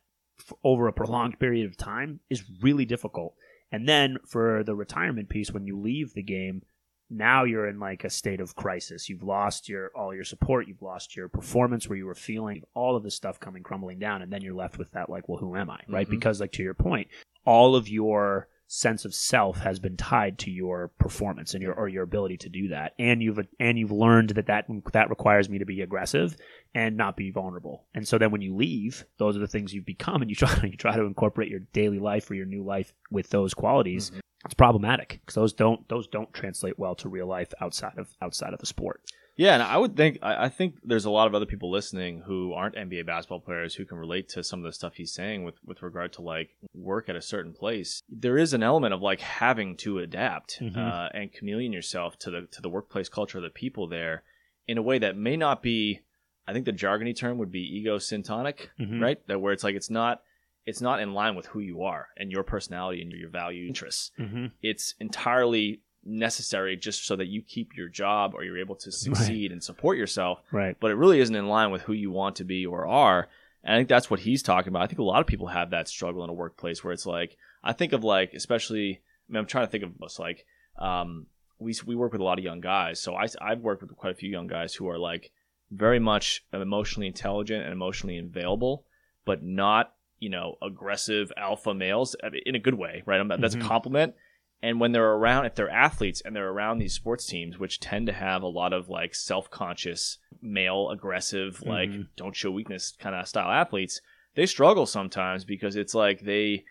over 0.64 0.88
a 0.88 0.94
prolonged 0.94 1.40
period 1.40 1.66
of 1.68 1.78
time 1.78 2.20
is 2.30 2.44
really 2.62 2.86
difficult. 2.86 3.36
And 3.72 3.88
then 3.88 4.18
for 4.28 4.64
the 4.64 4.76
retirement 4.76 5.30
piece, 5.30 5.52
when 5.52 5.66
you 5.66 5.78
leave 5.80 6.14
the 6.14 6.24
game, 6.24 6.64
now 7.10 7.44
you're 7.44 7.68
in 7.68 7.80
like 7.80 8.04
a 8.04 8.10
state 8.10 8.40
of 8.42 8.56
crisis. 8.56 9.10
You've 9.10 9.24
lost 9.24 9.70
your 9.70 9.92
all 9.96 10.14
your 10.14 10.24
support. 10.24 10.68
You've 10.68 10.82
lost 10.82 11.16
your 11.16 11.30
performance 11.30 11.88
where 11.88 11.98
you 11.98 12.06
were 12.06 12.16
feeling 12.16 12.64
all 12.74 12.96
of 12.96 13.04
this 13.04 13.16
stuff 13.16 13.40
coming 13.40 13.64
crumbling 13.64 14.00
down, 14.00 14.22
and 14.22 14.32
then 14.32 14.42
you're 14.42 14.56
left 14.56 14.78
with 14.78 14.92
that 14.92 15.10
like, 15.10 15.30
well, 15.30 15.38
who 15.38 15.56
am 15.56 15.70
I, 15.70 15.80
right? 15.88 16.08
Mhm. 16.08 16.12
Because 16.12 16.40
like 16.42 16.52
to 16.54 16.64
your 16.64 16.74
point, 16.74 17.08
all 17.46 17.76
of 17.76 17.88
your 17.88 18.48
sense 18.68 19.06
of 19.06 19.14
self 19.14 19.60
has 19.60 19.80
been 19.80 19.96
tied 19.96 20.40
to 20.40 20.52
your 20.52 20.88
performance 21.00 21.54
and 21.54 21.62
your 21.62 21.74
or 21.74 21.88
your 21.88 22.04
ability 22.04 22.38
to 22.38 22.50
do 22.50 22.70
that. 22.70 22.94
And 22.98 23.22
you've 23.22 23.40
and 23.60 23.78
you've 23.78 23.92
learned 23.92 24.32
that 24.32 24.48
that 24.48 24.66
that 24.94 25.10
requires 25.10 25.50
me 25.50 25.60
to 25.60 25.66
be 25.66 25.82
aggressive 25.82 26.36
and 26.74 26.98
not 26.98 27.16
be 27.16 27.32
vulnerable. 27.32 27.86
And 27.94 28.08
so 28.08 28.18
then 28.18 28.32
when 28.32 28.42
you 28.42 28.56
leave 28.56 29.06
those 29.18 29.36
are 29.36 29.40
the 29.40 29.48
things 29.48 29.74
you've 29.74 29.86
become 29.86 30.22
and 30.22 30.30
you 30.30 30.36
try 30.36 30.60
you 30.64 30.78
try 30.78 30.96
to 30.96 31.04
incorporate 31.04 31.50
your 31.50 31.62
daily 31.74 32.00
life 32.00 32.30
or 32.30 32.36
your 32.36 32.46
new 32.46 32.64
life 32.64 32.94
with 33.12 33.30
those 33.30 33.54
qualities. 33.54 34.10
Mm-hmm. 34.10 34.20
It's 34.46 34.54
problematic 34.54 35.20
because 35.22 35.36
those 35.36 35.54
don't 35.54 35.88
those 35.90 36.08
don't 36.08 36.34
translate 36.34 36.78
well 36.78 36.96
to 36.96 37.10
real 37.10 37.28
life 37.28 37.54
outside 37.62 37.98
of 37.98 38.10
outside 38.22 38.54
of 38.54 38.60
the 38.60 38.66
sport 38.66 39.02
Yeah, 39.38 39.54
and 39.56 39.64
I 39.64 39.78
would 39.78 39.98
think 39.98 40.20
I, 40.22 40.46
I 40.46 40.50
think 40.50 40.76
there's 40.84 41.06
a 41.06 41.10
lot 41.10 41.28
of 41.28 41.36
other 41.36 41.46
people 41.46 41.70
listening 41.70 42.22
who 42.26 42.54
aren't 42.54 42.76
NBA 42.76 43.06
basketball 43.06 43.42
players 43.42 43.76
who 43.76 43.84
can 43.86 43.98
relate 43.98 44.30
to 44.30 44.44
some 44.44 44.60
of 44.60 44.64
the 44.66 44.72
stuff 44.72 44.94
he's 44.96 45.12
saying 45.14 45.44
with 45.44 45.56
with 45.66 45.82
regard 45.82 46.14
to 46.14 46.22
like 46.22 46.56
work 46.74 47.10
at 47.10 47.16
a 47.16 47.22
certain 47.22 47.54
place. 47.54 48.02
There 48.10 48.38
is 48.38 48.54
an 48.54 48.64
element 48.64 48.94
of 48.94 49.02
like 49.02 49.20
having 49.20 49.76
to 49.78 50.00
adapt 50.00 50.60
Mhm. 50.62 50.78
uh, 50.78 51.10
and 51.14 51.34
chameleon 51.34 51.74
yourself 51.74 52.18
to 52.20 52.32
the 52.32 52.42
to 52.52 52.62
the 52.62 52.70
workplace 52.70 53.10
culture 53.10 53.38
of 53.38 53.44
the 53.44 53.50
people 53.50 53.88
there 53.88 54.24
in 54.68 54.78
a 54.78 54.82
way 54.82 55.00
that 55.00 55.18
may 55.18 55.36
not 55.38 55.62
be. 55.62 56.02
I 56.48 56.54
think 56.54 56.66
the 56.66 56.72
jargony 56.74 57.16
term 57.16 57.38
would 57.40 57.52
be 57.52 57.62
ego 57.62 57.98
syntonic, 57.98 58.68
Mhm. 58.80 59.02
right? 59.02 59.28
That 59.28 59.42
where 59.42 59.52
it's 59.52 59.64
like 59.64 59.76
it's 59.76 59.90
not 59.90 60.22
it's 60.66 60.82
not 60.82 61.00
in 61.00 61.14
line 61.14 61.36
with 61.36 61.46
who 61.48 61.60
you 61.60 61.84
are 61.84 62.08
and 62.18 62.32
your 62.32 62.44
personality 62.44 63.02
and 63.02 63.12
your 63.12 63.30
value 63.30 63.68
interests 63.68 64.10
mm-hmm. 64.18 64.48
it's 64.64 64.96
entirely 65.00 65.80
necessary 66.06 66.76
just 66.78 67.06
so 67.06 67.16
that 67.16 67.28
you 67.28 67.42
keep 67.42 67.76
your 67.76 67.90
job 67.90 68.34
or 68.36 68.44
you're 68.44 68.60
able 68.60 68.76
to 68.76 68.92
succeed 68.92 69.52
and 69.52 69.64
support 69.64 69.98
yourself 69.98 70.40
right. 70.52 70.78
but 70.80 70.92
it 70.92 70.96
really 70.96 71.20
isn't 71.20 71.36
in 71.36 71.48
line 71.48 71.72
with 71.72 71.82
who 71.84 71.94
you 71.94 72.12
want 72.12 72.36
to 72.36 72.44
be 72.44 72.66
or 72.66 72.86
are. 72.86 73.28
And 73.64 73.74
i 73.74 73.78
think 73.80 73.90
that's 73.90 74.10
what 74.10 74.20
he's 74.20 74.44
talking 74.44 74.70
about. 74.70 74.84
I 74.84 74.88
think 74.88 75.00
a 75.00 75.04
lot 75.04 75.22
of 75.22 75.28
people 75.28 75.48
have 75.48 75.72
that 75.72 75.88
struggle 75.88 76.24
in 76.24 76.30
a 76.30 76.34
workplace 76.34 76.84
where 76.84 76.94
it's 76.94 77.06
like 77.08 77.38
i 77.64 77.74
think 77.74 77.94
of 77.94 78.04
like 78.04 78.34
especially 78.34 79.02
I 79.28 79.34
mean, 79.34 79.40
i'm 79.40 79.46
trying 79.48 79.66
to 79.66 79.72
think 79.72 79.84
of 79.84 80.02
us 80.04 80.20
like 80.20 80.46
um, 80.78 81.26
we, 81.58 81.74
we 81.86 81.96
work 81.96 82.12
with 82.12 82.20
a 82.20 82.24
lot 82.26 82.38
of 82.38 82.44
young 82.44 82.60
guys. 82.60 83.00
So 83.02 83.16
I, 83.16 83.26
i've 83.42 83.62
worked 83.62 83.82
with 83.82 83.96
quite 83.96 84.12
a 84.12 84.16
few 84.16 84.30
young 84.30 84.48
guys 84.48 84.76
who 84.76 84.88
are 84.90 85.00
like 85.00 85.32
very 85.72 86.00
much 86.00 86.46
emotionally 86.54 87.08
intelligent 87.08 87.64
and 87.64 87.74
emotionally 87.74 88.20
available 88.20 88.86
but 89.26 89.42
not 89.42 89.94
you 90.20 90.30
know 90.30 90.56
aggressive 90.62 91.32
alpha 91.36 91.74
males 91.74 92.16
in 92.46 92.54
a 92.56 92.60
good 92.60 92.76
way 92.76 93.02
right? 93.08 93.20
I'm, 93.20 93.28
that's 93.42 93.56
Mhm. 93.56 93.66
a 93.66 93.68
compliment 93.68 94.14
and 94.62 94.80
when 94.80 94.92
they're 94.92 95.14
around 95.14 95.46
if 95.46 95.56
they're 95.56 95.70
athletes 95.70 96.22
and 96.26 96.36
they're 96.36 96.50
around 96.50 96.78
these 96.80 96.94
sports 96.94 97.26
teams 97.26 97.58
which 97.60 97.80
tend 97.80 98.08
to 98.08 98.14
have 98.14 98.42
a 98.42 98.48
lot 98.48 98.74
of 98.74 98.90
like 98.90 99.14
self-conscious 99.50 100.18
male 100.42 100.90
aggressive 100.90 101.62
like 101.66 101.90
Mhm. 101.90 102.08
don't 102.16 102.36
show 102.36 102.52
weakness 102.52 102.94
kind 103.00 103.16
of 103.16 103.28
style 103.28 103.52
athletes 103.52 104.02
they 104.36 104.46
struggle 104.46 104.86
sometimes 104.86 105.46
because 105.46 105.76
it's 105.76 105.94
like 105.96 106.22
they 106.22 106.64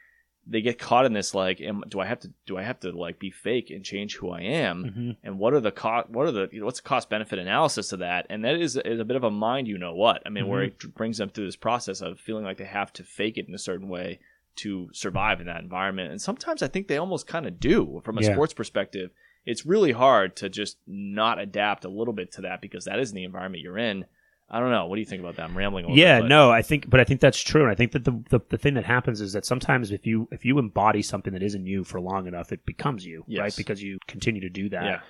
they 0.46 0.60
get 0.60 0.78
caught 0.78 1.06
in 1.06 1.14
this 1.14 1.34
like 1.34 1.60
am, 1.62 1.82
do 1.88 2.00
i 2.00 2.06
have 2.06 2.20
to 2.20 2.30
do 2.46 2.58
i 2.58 2.62
have 2.62 2.78
to 2.80 2.90
like 2.92 3.18
be 3.18 3.30
fake 3.30 3.70
and 3.70 3.82
change 3.84 4.16
who 4.16 4.30
i 4.30 4.40
am 4.42 4.84
mm-hmm. 4.84 5.10
and 5.22 5.38
what 5.38 5.54
are 5.54 5.60
the 5.60 5.72
cost 5.72 6.08
what 6.10 6.26
are 6.26 6.32
the 6.32 6.48
you 6.52 6.60
know, 6.60 6.66
what's 6.66 6.80
the 6.80 6.88
cost 6.88 7.08
benefit 7.08 7.38
analysis 7.38 7.92
of 7.92 8.00
that 8.00 8.26
and 8.28 8.44
that 8.44 8.56
is, 8.60 8.76
is 8.76 9.00
a 9.00 9.04
bit 9.06 9.16
of 9.16 9.24
a 9.24 9.30
mind 9.30 9.66
you 9.66 9.78
know 9.78 9.94
what 9.94 10.22
i 10.26 10.28
mean 10.28 10.46
where 10.46 10.66
Mm-hmm. 10.66 10.88
it 10.88 10.94
brings 10.94 11.16
them 11.18 11.30
through 11.30 11.46
this 11.46 11.56
process 11.56 12.00
of 12.02 12.20
feeling 12.20 12.44
like 12.44 12.58
they 12.58 12.64
have 12.64 12.92
to 12.94 13.02
fake 13.02 13.38
it 13.38 13.48
in 13.48 13.54
a 13.54 13.58
certain 13.58 13.88
way 13.88 14.20
to 14.56 14.88
survive 14.92 15.40
in 15.40 15.46
that 15.46 15.62
environment. 15.62 16.10
And 16.10 16.20
sometimes 16.20 16.62
i 16.62 16.68
think 16.68 16.88
they 16.88 16.96
almost 16.98 17.26
kind 17.26 17.46
of 17.46 17.58
do. 17.60 18.00
From 18.04 18.18
a 18.18 18.22
Yeah. 18.22 18.32
sports 18.32 18.54
perspective 18.54 19.10
it's 19.46 19.66
really 19.66 19.92
hard 19.92 20.34
to 20.36 20.48
just 20.48 20.78
not 20.86 21.38
adapt 21.38 21.84
a 21.84 21.88
little 21.90 22.14
bit 22.14 22.32
to 22.32 22.40
that 22.40 22.62
because 22.62 22.86
that 22.86 22.98
isn't 22.98 23.14
the 23.14 23.24
environment 23.24 23.62
you're 23.62 23.76
in 23.76 24.06
i 24.54 24.60
don't 24.60 24.70
know 24.70 24.86
what 24.86 24.96
do 24.96 25.00
you 25.00 25.06
think 25.06 25.20
about 25.20 25.36
that 25.36 25.44
i'm 25.44 25.56
rambling 25.56 25.84
a 25.84 25.88
little 25.88 25.98
yeah 26.02 26.20
bit, 26.20 26.28
no 26.28 26.50
i 26.50 26.62
think 26.62 26.88
but 26.88 27.00
i 27.00 27.04
think 27.04 27.20
that's 27.20 27.40
true 27.40 27.62
and 27.62 27.70
i 27.70 27.74
think 27.74 27.92
that 27.92 28.04
the, 28.04 28.22
the 28.30 28.40
the 28.48 28.58
thing 28.58 28.74
that 28.74 28.84
happens 28.84 29.20
is 29.20 29.32
that 29.32 29.44
sometimes 29.44 29.90
if 29.90 30.06
you 30.06 30.28
if 30.30 30.44
you 30.44 30.58
embody 30.58 31.02
something 31.02 31.32
that 31.32 31.42
isn't 31.42 31.66
you 31.66 31.84
for 31.84 32.00
long 32.00 32.26
enough 32.26 32.52
it 32.52 32.64
becomes 32.64 33.04
you 33.04 33.24
right 33.38 33.54
because 33.56 33.82
you 33.82 33.98
continue 34.06 34.40
to 34.40 34.50
do 34.50 34.68
that 34.68 34.84
yeah 34.84 35.00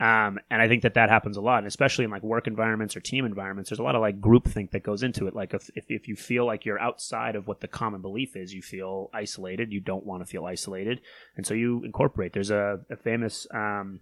um, 0.00 0.40
and 0.50 0.60
I 0.60 0.66
think 0.66 0.82
that 0.82 0.94
that 0.94 1.08
happens 1.08 1.36
a 1.36 1.40
lot, 1.40 1.58
and 1.58 1.68
especially 1.68 2.04
in 2.04 2.10
like 2.10 2.24
work 2.24 2.48
environments 2.48 2.96
or 2.96 3.00
team 3.00 3.24
environments. 3.24 3.70
There's 3.70 3.78
a 3.78 3.84
lot 3.84 3.94
of 3.94 4.00
like 4.00 4.20
groupthink 4.20 4.72
that 4.72 4.82
goes 4.82 5.04
into 5.04 5.28
it. 5.28 5.36
Like 5.36 5.54
if, 5.54 5.70
if 5.76 5.84
if 5.88 6.08
you 6.08 6.16
feel 6.16 6.44
like 6.44 6.64
you're 6.64 6.80
outside 6.80 7.36
of 7.36 7.46
what 7.46 7.60
the 7.60 7.68
common 7.68 8.02
belief 8.02 8.34
is, 8.34 8.52
you 8.52 8.60
feel 8.60 9.08
isolated. 9.14 9.72
You 9.72 9.78
don't 9.80 10.04
want 10.04 10.22
to 10.22 10.26
feel 10.26 10.46
isolated, 10.46 11.00
and 11.36 11.46
so 11.46 11.54
you 11.54 11.84
incorporate. 11.84 12.32
There's 12.32 12.50
a, 12.50 12.80
a 12.90 12.96
famous 12.96 13.46
um, 13.54 14.00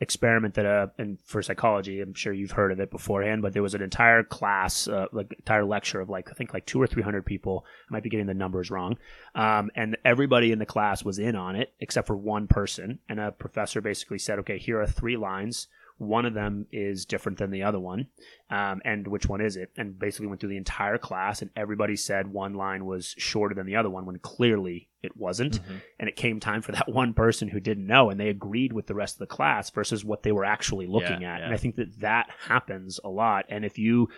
experiment 0.00 0.54
that 0.54 0.66
uh 0.66 0.86
and 0.98 1.18
for 1.24 1.42
psychology 1.42 2.00
i'm 2.00 2.14
sure 2.14 2.32
you've 2.32 2.52
heard 2.52 2.70
of 2.70 2.78
it 2.78 2.90
beforehand 2.90 3.42
but 3.42 3.52
there 3.52 3.62
was 3.62 3.74
an 3.74 3.82
entire 3.82 4.22
class 4.22 4.86
uh, 4.86 5.06
like 5.12 5.32
entire 5.32 5.64
lecture 5.64 6.00
of 6.00 6.08
like 6.08 6.30
i 6.30 6.34
think 6.34 6.54
like 6.54 6.66
two 6.66 6.80
or 6.80 6.86
three 6.86 7.02
hundred 7.02 7.24
people. 7.24 7.64
I 7.88 7.92
might 7.94 8.02
be 8.02 8.10
getting 8.10 8.26
the 8.26 8.34
numbers 8.34 8.70
wrong. 8.70 8.98
Um, 9.34 9.70
and 9.74 9.96
everybody 10.04 10.52
in 10.52 10.58
the 10.58 10.66
class 10.66 11.04
was 11.04 11.18
in 11.18 11.36
on 11.36 11.56
it 11.56 11.72
except 11.80 12.06
for 12.06 12.16
one 12.16 12.46
person. 12.46 12.98
And 13.08 13.20
a 13.20 13.32
professor 13.32 13.80
basically 13.80 14.18
said 14.18 14.38
okay 14.40 14.58
here 14.58 14.80
are 14.80 14.86
three 14.86 15.16
lines. 15.16 15.68
One 15.98 16.26
of 16.26 16.34
them 16.34 16.66
is 16.70 17.04
different 17.04 17.38
than 17.38 17.50
the 17.50 17.64
other 17.64 17.80
one. 17.80 18.06
Um, 18.50 18.80
and 18.84 19.08
which 19.08 19.26
one 19.26 19.40
is 19.40 19.56
it? 19.56 19.70
And 19.76 19.98
basically 19.98 20.28
went 20.28 20.40
through 20.40 20.50
the 20.50 20.56
entire 20.56 20.98
class 20.98 21.42
and 21.42 21.50
everybody 21.56 21.96
said 21.96 22.28
one 22.28 22.54
line 22.54 22.86
was 22.86 23.14
shorter 23.18 23.54
than 23.54 23.66
the 23.66 23.76
other 23.76 23.90
one 23.90 24.06
when 24.06 24.18
clearly 24.18 24.87
it 25.02 25.16
wasn't 25.16 25.60
Mhm. 25.62 25.80
and 26.00 26.08
it 26.08 26.16
came 26.16 26.40
time 26.40 26.60
for 26.62 26.72
that 26.78 26.88
one 26.92 27.14
person 27.14 27.48
who 27.48 27.60
didn't 27.60 27.86
know 27.86 28.10
and 28.10 28.18
they 28.18 28.28
agreed 28.28 28.72
with 28.72 28.86
the 28.86 28.94
rest 28.94 29.16
of 29.16 29.20
the 29.20 29.26
class 29.34 29.70
versus 29.70 30.04
what 30.04 30.22
they 30.22 30.32
were 30.32 30.44
actually 30.44 30.86
looking 30.86 31.22
Yeah, 31.22 31.34
at 31.34 31.38
yeah. 31.40 31.44
and 31.46 31.54
i 31.54 31.56
think 31.56 31.76
that 31.76 32.00
that 32.00 32.28
happens 32.46 32.98
a 33.04 33.08
lot 33.08 33.44
and 33.48 33.64
if 33.64 33.78
you 33.78 34.08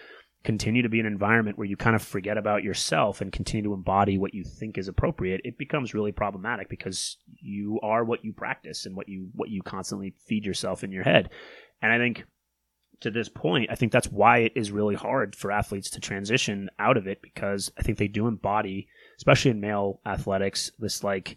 continue 0.42 0.80
to 0.80 0.88
be 0.88 0.98
in 0.98 1.04
an 1.04 1.12
environment 1.12 1.58
where 1.58 1.66
you 1.66 1.76
kind 1.76 1.94
of 1.94 2.00
forget 2.02 2.38
about 2.38 2.62
yourself 2.62 3.20
and 3.20 3.30
continue 3.30 3.62
to 3.64 3.74
embody 3.74 4.16
what 4.16 4.32
you 4.32 4.42
think 4.42 4.78
is 4.78 4.88
appropriate 4.88 5.42
it 5.44 5.58
becomes 5.58 5.92
really 5.92 6.12
problematic 6.12 6.68
because 6.70 7.18
you 7.42 7.78
are 7.82 8.04
what 8.04 8.24
you 8.24 8.32
practice 8.32 8.86
and 8.86 8.96
what 8.96 9.06
you 9.06 9.28
what 9.34 9.50
you 9.50 9.60
constantly 9.62 10.14
feed 10.26 10.46
yourself 10.46 10.82
in 10.82 10.90
your 10.92 11.04
head 11.04 11.28
and 11.82 11.92
i 11.92 11.98
think 11.98 12.24
to 13.00 13.10
this 13.10 13.28
point, 13.28 13.70
I 13.70 13.74
think 13.74 13.92
that's 13.92 14.08
why 14.08 14.38
it 14.38 14.52
is 14.54 14.70
really 14.70 14.94
hard 14.94 15.34
for 15.34 15.50
athletes 15.50 15.90
to 15.90 16.00
transition 16.00 16.70
out 16.78 16.96
of 16.96 17.06
it 17.06 17.22
because 17.22 17.72
I 17.78 17.82
think 17.82 17.98
they 17.98 18.08
do 18.08 18.26
embody, 18.26 18.88
especially 19.16 19.52
in 19.52 19.60
male 19.60 20.00
athletics, 20.04 20.70
this 20.78 21.02
like 21.02 21.36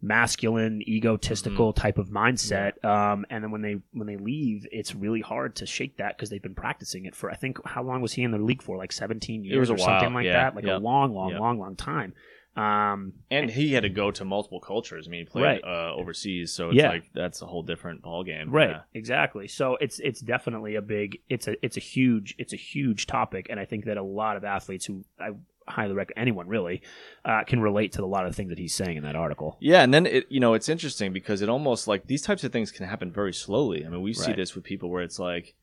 masculine, 0.00 0.82
egotistical 0.88 1.72
type 1.72 1.98
of 1.98 2.08
mindset. 2.08 2.84
Um, 2.84 3.24
and 3.30 3.42
then 3.42 3.50
when 3.50 3.62
they 3.62 3.76
when 3.92 4.06
they 4.06 4.16
leave, 4.16 4.66
it's 4.70 4.94
really 4.94 5.20
hard 5.20 5.56
to 5.56 5.66
shake 5.66 5.96
that 5.98 6.16
because 6.16 6.30
they've 6.30 6.42
been 6.42 6.54
practicing 6.54 7.06
it 7.06 7.14
for 7.14 7.30
I 7.30 7.36
think 7.36 7.58
how 7.64 7.82
long 7.82 8.00
was 8.02 8.12
he 8.12 8.22
in 8.22 8.32
the 8.32 8.38
league 8.38 8.62
for? 8.62 8.76
Like 8.76 8.92
seventeen 8.92 9.44
years 9.44 9.70
or 9.70 9.78
something 9.78 10.12
like 10.12 10.26
yeah, 10.26 10.44
that, 10.44 10.54
like 10.56 10.64
yeah, 10.64 10.76
a 10.76 10.78
long, 10.78 11.14
long, 11.14 11.30
yeah. 11.30 11.38
long, 11.38 11.58
long 11.58 11.76
time. 11.76 12.14
Um, 12.54 13.14
and 13.30 13.50
he 13.50 13.72
had 13.72 13.82
to 13.84 13.88
go 13.88 14.10
to 14.10 14.24
multiple 14.26 14.60
cultures. 14.60 15.08
I 15.08 15.10
mean, 15.10 15.20
he 15.20 15.24
played 15.24 15.42
Right. 15.44 15.64
uh, 15.64 15.94
overseas, 15.94 16.52
so 16.52 16.68
it's 16.68 16.76
Yeah. 16.76 16.88
like 16.90 17.04
that's 17.14 17.40
a 17.40 17.46
whole 17.46 17.62
different 17.62 18.02
ballgame. 18.02 18.46
right 18.48 18.70
Yeah. 18.70 18.80
exactly 18.94 19.48
so 19.48 19.76
it's 19.80 19.98
it's 20.00 20.20
definitely 20.20 20.74
a 20.74 20.82
big 20.82 21.18
it's 21.30 21.48
a 21.48 21.54
it's 21.64 21.76
a 21.78 21.80
huge 21.80 22.34
it's 22.38 22.52
a 22.52 22.56
huge 22.56 23.06
topic 23.06 23.46
and 23.48 23.58
i 23.58 23.64
think 23.64 23.86
that 23.86 23.96
a 23.96 24.02
lot 24.02 24.36
of 24.36 24.44
athletes 24.44 24.84
who 24.84 25.02
i 25.18 25.30
highly 25.68 25.94
recommend 25.94 26.20
anyone 26.20 26.46
really 26.48 26.82
uh, 27.24 27.42
can 27.44 27.60
relate 27.60 27.92
to 27.92 28.04
a 28.04 28.06
lot 28.06 28.26
of 28.26 28.32
the 28.32 28.36
things 28.36 28.48
that 28.50 28.58
he's 28.58 28.74
saying 28.74 28.96
in 28.96 29.02
that 29.04 29.16
article 29.16 29.56
Yeah, 29.60 29.82
and 29.82 29.94
then 29.94 30.04
it 30.06 30.26
you 30.28 30.40
know 30.40 30.52
it's 30.54 30.68
interesting 30.68 31.12
because 31.12 31.40
it 31.40 31.48
almost 31.48 31.88
like 31.88 32.06
these 32.06 32.20
types 32.22 32.44
of 32.44 32.52
things 32.52 32.70
can 32.72 32.84
happen 32.86 33.10
very 33.12 33.32
slowly. 33.32 33.86
I 33.86 33.88
mean, 33.88 34.02
we 34.02 34.12
see 34.12 34.32
this 34.32 34.54
with 34.54 34.64
people 34.64 34.90
where 34.90 35.02
it's 35.02 35.18
like 35.18 35.54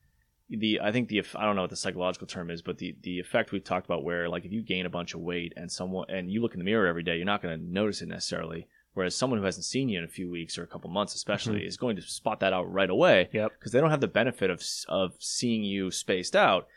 the 0.50 0.82
I 0.82 0.92
think 0.92 1.10
the 1.10 1.24
I 1.36 1.46
don't 1.46 1.56
know 1.56 1.62
what 1.62 1.70
the 1.70 1.76
psychological 1.76 2.28
term 2.28 2.50
is, 2.50 2.62
but 2.62 2.78
the 2.78 2.96
the 3.02 3.20
effect 3.20 3.52
we've 3.52 3.64
talked 3.64 3.86
about 3.86 4.04
where 4.04 4.28
like 4.28 4.46
if 4.46 4.52
you 4.52 4.62
gain 4.62 4.86
a 4.86 4.90
bunch 4.90 5.14
of 5.14 5.22
weight 5.22 5.54
and 5.56 5.72
someone 5.72 6.10
and 6.10 6.32
you 6.32 6.42
look 6.42 6.54
in 6.54 6.60
the 6.60 6.66
mirror 6.66 6.88
every 6.88 7.04
day, 7.04 7.18
you're 7.18 7.26
not 7.26 7.42
going 7.42 7.58
to 7.58 7.72
notice 7.72 8.02
it 8.02 8.08
necessarily. 8.08 8.68
Whereas 8.94 9.16
someone 9.16 9.40
who 9.40 9.46
hasn't 9.46 9.66
seen 9.66 9.88
you 9.88 10.00
in 10.00 10.04
a 10.04 10.10
few 10.10 10.30
weeks 10.30 10.58
or 10.58 10.64
a 10.64 10.68
couple 10.68 10.90
months, 10.90 11.14
especially, 11.14 11.60
mm-hmm. 11.60 11.68
is 11.68 11.78
going 11.78 11.96
to 11.96 12.02
spot 12.02 12.40
that 12.40 12.54
out 12.54 12.72
right 12.72 12.90
away 12.90 13.30
yep 13.32 13.52
because 13.58 13.72
they 13.72 13.80
don't 13.80 13.92
have 13.92 14.02
the 14.02 14.08
benefit 14.08 14.50
of 14.50 14.64
of 14.88 15.14
seeing 15.20 15.64
you 15.64 15.92
spaced 15.92 16.36
out. 16.36 16.68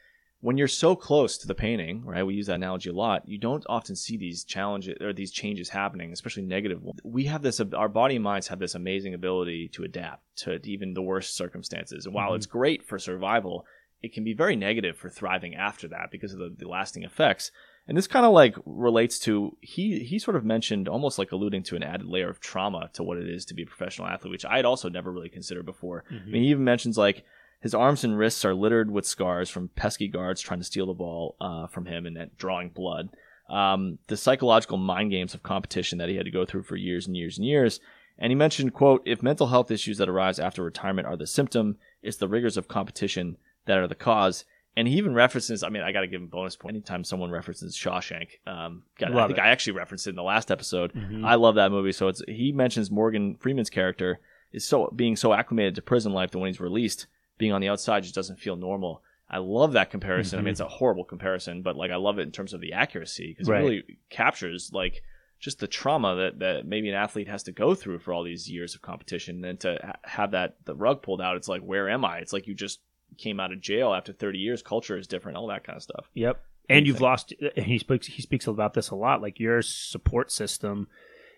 When 0.43 0.59
you're 0.59 0.67
so 0.67 0.97
close 0.97 1.39
to 1.39 1.47
the 1.47 1.55
painting, 1.55 2.05
right? 2.05 2.25
We 2.25 2.35
use 2.35 2.47
that 2.49 2.57
analogy 2.57 2.91
a 2.91 2.93
lot. 2.93 3.23
You 3.29 3.39
don't 3.39 3.65
often 3.69 3.95
see 3.95 4.17
these 4.17 4.43
challenges 4.43 4.97
or 5.01 5.13
these 5.13 5.31
changes 5.31 5.69
happening, 5.69 6.13
especially 6.13 6.43
negative 6.43 6.83
ones. 6.83 6.99
We 7.05 7.27
have 7.27 7.43
this, 7.43 7.61
our 7.61 7.89
body 7.89 8.17
and 8.17 8.25
minds 8.25 8.49
have 8.49 8.59
this 8.59 8.75
amazing 8.75 9.15
ability 9.15 9.69
to 9.75 9.85
adapt 9.85 10.25
to 10.39 10.59
even 10.65 10.95
the 10.95 11.01
worst 11.03 11.37
circumstances. 11.37 12.07
And 12.07 12.15
while 12.15 12.33
Mhm. 12.33 12.37
it's 12.37 12.47
great 12.47 12.83
for 12.83 12.99
survival, 12.99 13.65
it 14.03 14.13
can 14.13 14.25
be 14.25 14.35
very 14.35 14.57
negative 14.57 14.97
for 14.97 15.09
thriving 15.09 15.55
after 15.55 15.87
that 15.87 16.11
because 16.11 16.33
of 16.33 16.41
the, 16.41 16.53
the 16.59 16.69
lasting 16.69 17.05
effects. 17.05 17.53
And 17.87 17.97
this 17.97 18.09
kind 18.09 18.27
of 18.27 18.33
like 18.33 18.57
relates 18.67 19.21
to 19.21 19.57
he 19.61 20.01
he 20.01 20.19
sort 20.19 20.37
of 20.37 20.45
mentioned 20.45 20.89
almost 20.89 21.19
like 21.21 21.31
alluding 21.31 21.63
to 21.65 21.77
an 21.77 21.85
added 21.85 22.07
layer 22.07 22.29
of 22.29 22.41
trauma 22.41 22.91
to 22.95 23.05
what 23.05 23.19
it 23.19 23.29
is 23.29 23.45
to 23.45 23.55
be 23.55 23.63
a 23.63 23.67
professional 23.67 24.09
athlete, 24.09 24.33
which 24.33 24.45
I 24.45 24.57
had 24.57 24.65
also 24.65 24.89
never 24.89 25.13
really 25.13 25.29
considered 25.29 25.67
before. 25.67 26.03
I 26.11 26.31
mean, 26.31 26.43
he 26.43 26.49
even 26.51 26.65
mentions 26.65 26.99
like 26.99 27.25
his 27.63 27.75
arms 27.75 28.05
and 28.05 28.19
wrists 28.19 28.45
are 28.45 28.55
littered 28.55 28.91
with 28.91 29.07
scars 29.07 29.49
from 29.49 29.69
pesky 29.69 30.09
guards 30.09 30.41
trying 30.41 30.61
to 30.61 30.65
steal 30.65 30.87
the 30.87 30.93
ball 30.95 31.37
uh, 31.41 31.67
from 31.69 31.87
him 31.87 32.07
and 32.07 32.17
then 32.17 32.31
drawing 32.37 32.69
blood. 32.71 33.09
um, 33.51 33.99
the 34.09 34.17
psychological 34.17 34.77
mind 34.79 35.11
games 35.11 35.35
of 35.35 35.43
competition 35.43 35.99
that 35.99 36.09
he 36.09 36.17
had 36.17 36.25
to 36.25 36.31
go 36.31 36.45
through 36.47 36.63
for 36.63 36.77
years 36.77 37.07
and 37.07 37.17
years 37.17 37.37
and 37.39 37.47
years. 37.47 37.81
And 38.19 38.31
he 38.31 38.35
mentioned, 38.35 38.73
quote, 38.73 39.03
if 39.05 39.23
mental 39.23 39.49
health 39.49 39.71
issues 39.71 39.99
that 39.99 40.09
arise 40.09 40.39
after 40.39 40.63
retirement 40.63 41.07
are 41.07 41.17
the 41.17 41.27
symptom, 41.27 41.77
it's 42.03 42.17
the 42.19 42.29
rigors 42.29 42.57
of 42.57 42.69
competition 42.69 43.37
that 43.67 43.79
are 43.79 43.87
the 43.89 43.95
cause. 43.95 44.45
And 44.77 44.89
he 44.89 44.97
even 44.97 45.13
references, 45.15 45.63
I 45.63 45.69
mean, 45.69 45.83
I 45.83 45.93
got 45.93 46.01
to 46.01 46.07
give 46.07 46.21
him 46.23 46.29
bonus 46.29 46.57
point 46.57 46.77
anytime 46.77 47.05
someone 47.05 47.31
references 47.31 47.77
Shawshank. 47.77 48.29
Um, 48.47 48.85
got, 48.99 49.13
I 49.15 49.27
think 49.27 49.39
it. 49.39 49.43
I 49.43 49.49
actually 49.49 49.75
referenced 49.75 50.07
it 50.07 50.11
in 50.11 50.17
the 50.17 50.23
last 50.23 50.51
episode. 50.51 50.95
Mhm. 50.95 51.27
I 51.27 51.35
love 51.35 51.57
that 51.57 51.71
movie. 51.71 51.93
So 51.93 52.09
it's 52.09 52.23
he 52.27 52.53
mentions 52.53 52.91
Morgan 52.91 53.37
Freeman's 53.39 53.71
character 53.71 54.19
is 54.53 54.65
so 54.65 54.91
being 54.97 55.17
so 55.17 55.35
acclimated 55.35 55.75
to 55.75 55.83
prison 55.83 56.13
life 56.13 56.31
that 56.31 56.39
when 56.39 56.49
he's 56.49 56.61
released, 56.61 57.07
being 57.43 57.53
on 57.53 57.61
the 57.61 57.69
outside 57.69 58.05
just 58.05 58.15
doesn't 58.15 58.39
feel 58.39 58.55
normal. 58.55 59.03
I 59.29 59.39
love 59.39 59.73
that 59.73 59.91
comparison. 59.91 60.39
I 60.39 60.43
mean, 60.43 60.51
Mhm. 60.51 60.53
it's 60.53 60.61
a 60.61 60.69
horrible 60.69 61.05
comparison, 61.05 61.63
but 61.63 61.75
like 61.77 61.91
I 61.91 61.97
love 61.97 62.19
it 62.21 62.23
in 62.23 62.31
terms 62.33 62.53
of 62.55 62.61
the 62.61 62.73
accuracy 62.73 63.29
because 63.33 63.49
Right. 63.49 63.61
it 63.61 63.65
really 63.65 63.83
captures 64.11 64.71
like 64.73 65.03
just 65.41 65.59
the 65.59 65.67
trauma 65.67 66.15
that, 66.15 66.39
that 66.39 66.67
maybe 66.67 66.89
an 66.89 66.95
athlete 66.95 67.27
has 67.27 67.43
to 67.45 67.51
go 67.53 67.75
through 67.75 67.99
for 67.99 68.13
all 68.15 68.23
these 68.23 68.49
years 68.49 68.75
of 68.77 68.83
competition. 68.83 69.37
And 69.37 69.45
then 69.45 69.57
to 69.59 69.79
ha- 69.83 69.97
have 70.05 70.31
that 70.31 70.57
the 70.67 70.77
rug 70.77 71.03
pulled 71.03 71.21
out, 71.21 71.37
it's 71.37 71.49
like 71.49 71.63
where 71.63 71.89
am 71.89 72.05
I? 72.05 72.19
It's 72.19 72.33
like 72.33 72.47
you 72.47 72.55
just 72.55 72.81
came 73.19 73.41
out 73.41 73.53
of 73.53 73.61
jail 73.61 73.93
after 73.93 74.13
30 74.13 74.39
years. 74.39 74.63
Culture 74.63 74.97
is 74.97 75.07
different, 75.09 75.37
all 75.37 75.49
that 75.49 75.65
kind 75.65 75.77
of 75.77 75.83
stuff. 75.83 76.09
Yep. 76.15 76.41
And 76.69 76.87
you 76.87 76.91
you've 76.91 76.99
think? 76.99 77.03
lost. 77.03 77.35
And 77.57 77.67
he 77.67 77.79
speaks. 77.79 78.07
He 78.07 78.23
speaks 78.23 78.47
about 78.47 78.75
this 78.75 78.91
a 78.91 78.95
lot. 78.95 79.21
Like 79.21 79.41
your 79.41 79.63
support 79.63 80.31
system. 80.31 80.87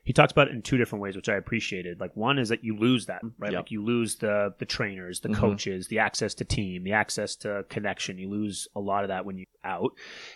He 0.04 0.12
talks 0.12 0.32
about 0.32 0.48
it 0.48 0.54
in 0.54 0.62
two 0.62 0.76
different 0.76 1.02
ways, 1.02 1.16
which 1.16 1.28
I 1.28 1.34
appreciated. 1.36 1.98
Like 1.98 2.14
one 2.14 2.38
is 2.38 2.50
that 2.50 2.62
you 2.62 2.76
lose 2.76 3.06
that, 3.06 3.22
right? 3.38 3.52
Yep. 3.52 3.58
Like 3.60 3.70
you 3.70 3.82
lose 3.82 4.16
the 4.16 4.54
the 4.58 4.66
trainers, 4.66 5.20
the 5.20 5.30
Mhm. 5.30 5.36
coaches, 5.36 5.88
the 5.88 5.98
access 5.98 6.34
to 6.34 6.44
team, 6.44 6.84
the 6.84 6.92
access 6.92 7.34
to 7.36 7.64
connection. 7.70 8.18
You 8.18 8.28
lose 8.28 8.68
a 8.76 8.80
lot 8.80 9.04
of 9.04 9.08
that 9.08 9.24
when 9.24 9.38
you 9.38 9.46
out. 9.64 9.92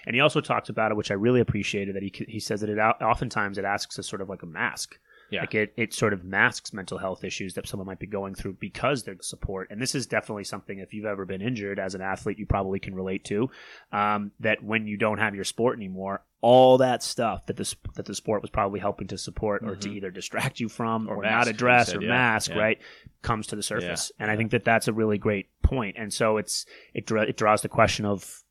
And 0.06 0.14
he 0.16 0.20
also 0.20 0.40
talks 0.40 0.70
about 0.70 0.90
it, 0.90 0.96
which 0.96 1.10
I 1.10 1.14
really 1.14 1.40
appreciated. 1.40 1.94
That 1.94 2.02
he 2.02 2.12
he 2.26 2.40
says 2.40 2.62
that 2.62 2.70
it 2.70 2.78
oftentimes 2.78 3.58
it 3.58 3.64
asks 3.64 3.98
a 3.98 4.02
sort 4.02 4.22
of 4.22 4.28
like 4.28 4.42
a 4.42 4.46
mask. 4.46 4.98
Yeah. 5.30 5.40
Like 5.40 5.54
it, 5.54 5.74
it 5.76 5.92
sort 5.92 6.14
of 6.14 6.24
masks 6.24 6.72
mental 6.72 6.96
health 6.96 7.22
issues 7.22 7.52
that 7.52 7.68
someone 7.68 7.86
might 7.86 7.98
be 7.98 8.06
going 8.06 8.34
through 8.34 8.54
because 8.54 9.04
there's 9.04 9.26
support. 9.26 9.68
And 9.70 9.78
this 9.78 9.94
is 9.94 10.06
definitely 10.06 10.44
something, 10.44 10.78
if 10.78 10.94
you've 10.94 11.04
ever 11.04 11.26
been 11.26 11.42
injured 11.42 11.78
as 11.78 11.94
an 11.94 12.00
athlete, 12.00 12.38
you 12.38 12.46
probably 12.46 12.80
can 12.80 12.94
relate 12.94 13.24
to. 13.24 13.50
Um, 13.92 14.32
that 14.40 14.64
when 14.64 14.86
you 14.86 14.96
don't 14.96 15.18
have 15.18 15.34
your 15.34 15.44
sport 15.44 15.76
anymore, 15.76 16.22
all 16.40 16.78
that 16.78 17.02
stuff 17.02 17.46
that 17.46 17.56
the, 17.56 17.74
that 17.96 18.06
the 18.06 18.14
sport 18.14 18.42
was 18.42 18.50
probably 18.50 18.78
helping 18.80 19.08
to 19.08 19.18
support 19.18 19.62
or 19.64 19.74
to 19.74 19.88
Mhm. 19.88 19.96
either 19.96 20.10
distract 20.10 20.60
you 20.60 20.68
from 20.68 21.08
Or 21.08 21.16
or, 21.16 21.22
mask, 21.22 21.32
not 21.46 21.48
address 21.48 21.86
said, 21.88 21.96
or 21.96 22.02
yeah, 22.02 22.08
mask, 22.08 22.50
yeah. 22.50 22.58
right, 22.58 22.78
comes 23.22 23.48
to 23.48 23.56
the 23.56 23.62
surface. 23.62 24.12
And 24.20 24.30
I 24.30 24.36
think 24.36 24.52
that 24.52 24.64
that's 24.64 24.86
a 24.86 24.92
really 24.92 25.18
great 25.18 25.46
point. 25.62 25.96
And 25.98 26.12
so 26.12 26.36
it's, 26.36 26.64
it, 26.94 27.06
dra- 27.06 27.22
it 27.28 27.36
draws 27.36 27.62
the 27.62 27.68
question 27.68 28.04
of, 28.04 28.42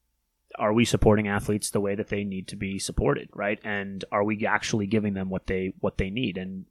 are 0.60 0.74
we 0.74 0.86
supporting 0.86 1.27
athletes 1.27 1.70
the 1.70 1.79
way 1.79 1.96
that 1.96 2.08
they 2.10 2.24
need 2.24 2.48
to 2.48 2.56
be 2.56 2.79
supported 2.79 3.29
right 3.34 3.60
and 3.63 4.03
are 4.12 4.24
we 4.24 4.44
actually 4.46 4.88
giving 4.88 5.13
them 5.13 5.29
what 5.29 5.46
they 5.46 5.74
what 5.82 5.98
they 5.98 6.10
need 6.10 6.38
and 6.38 6.65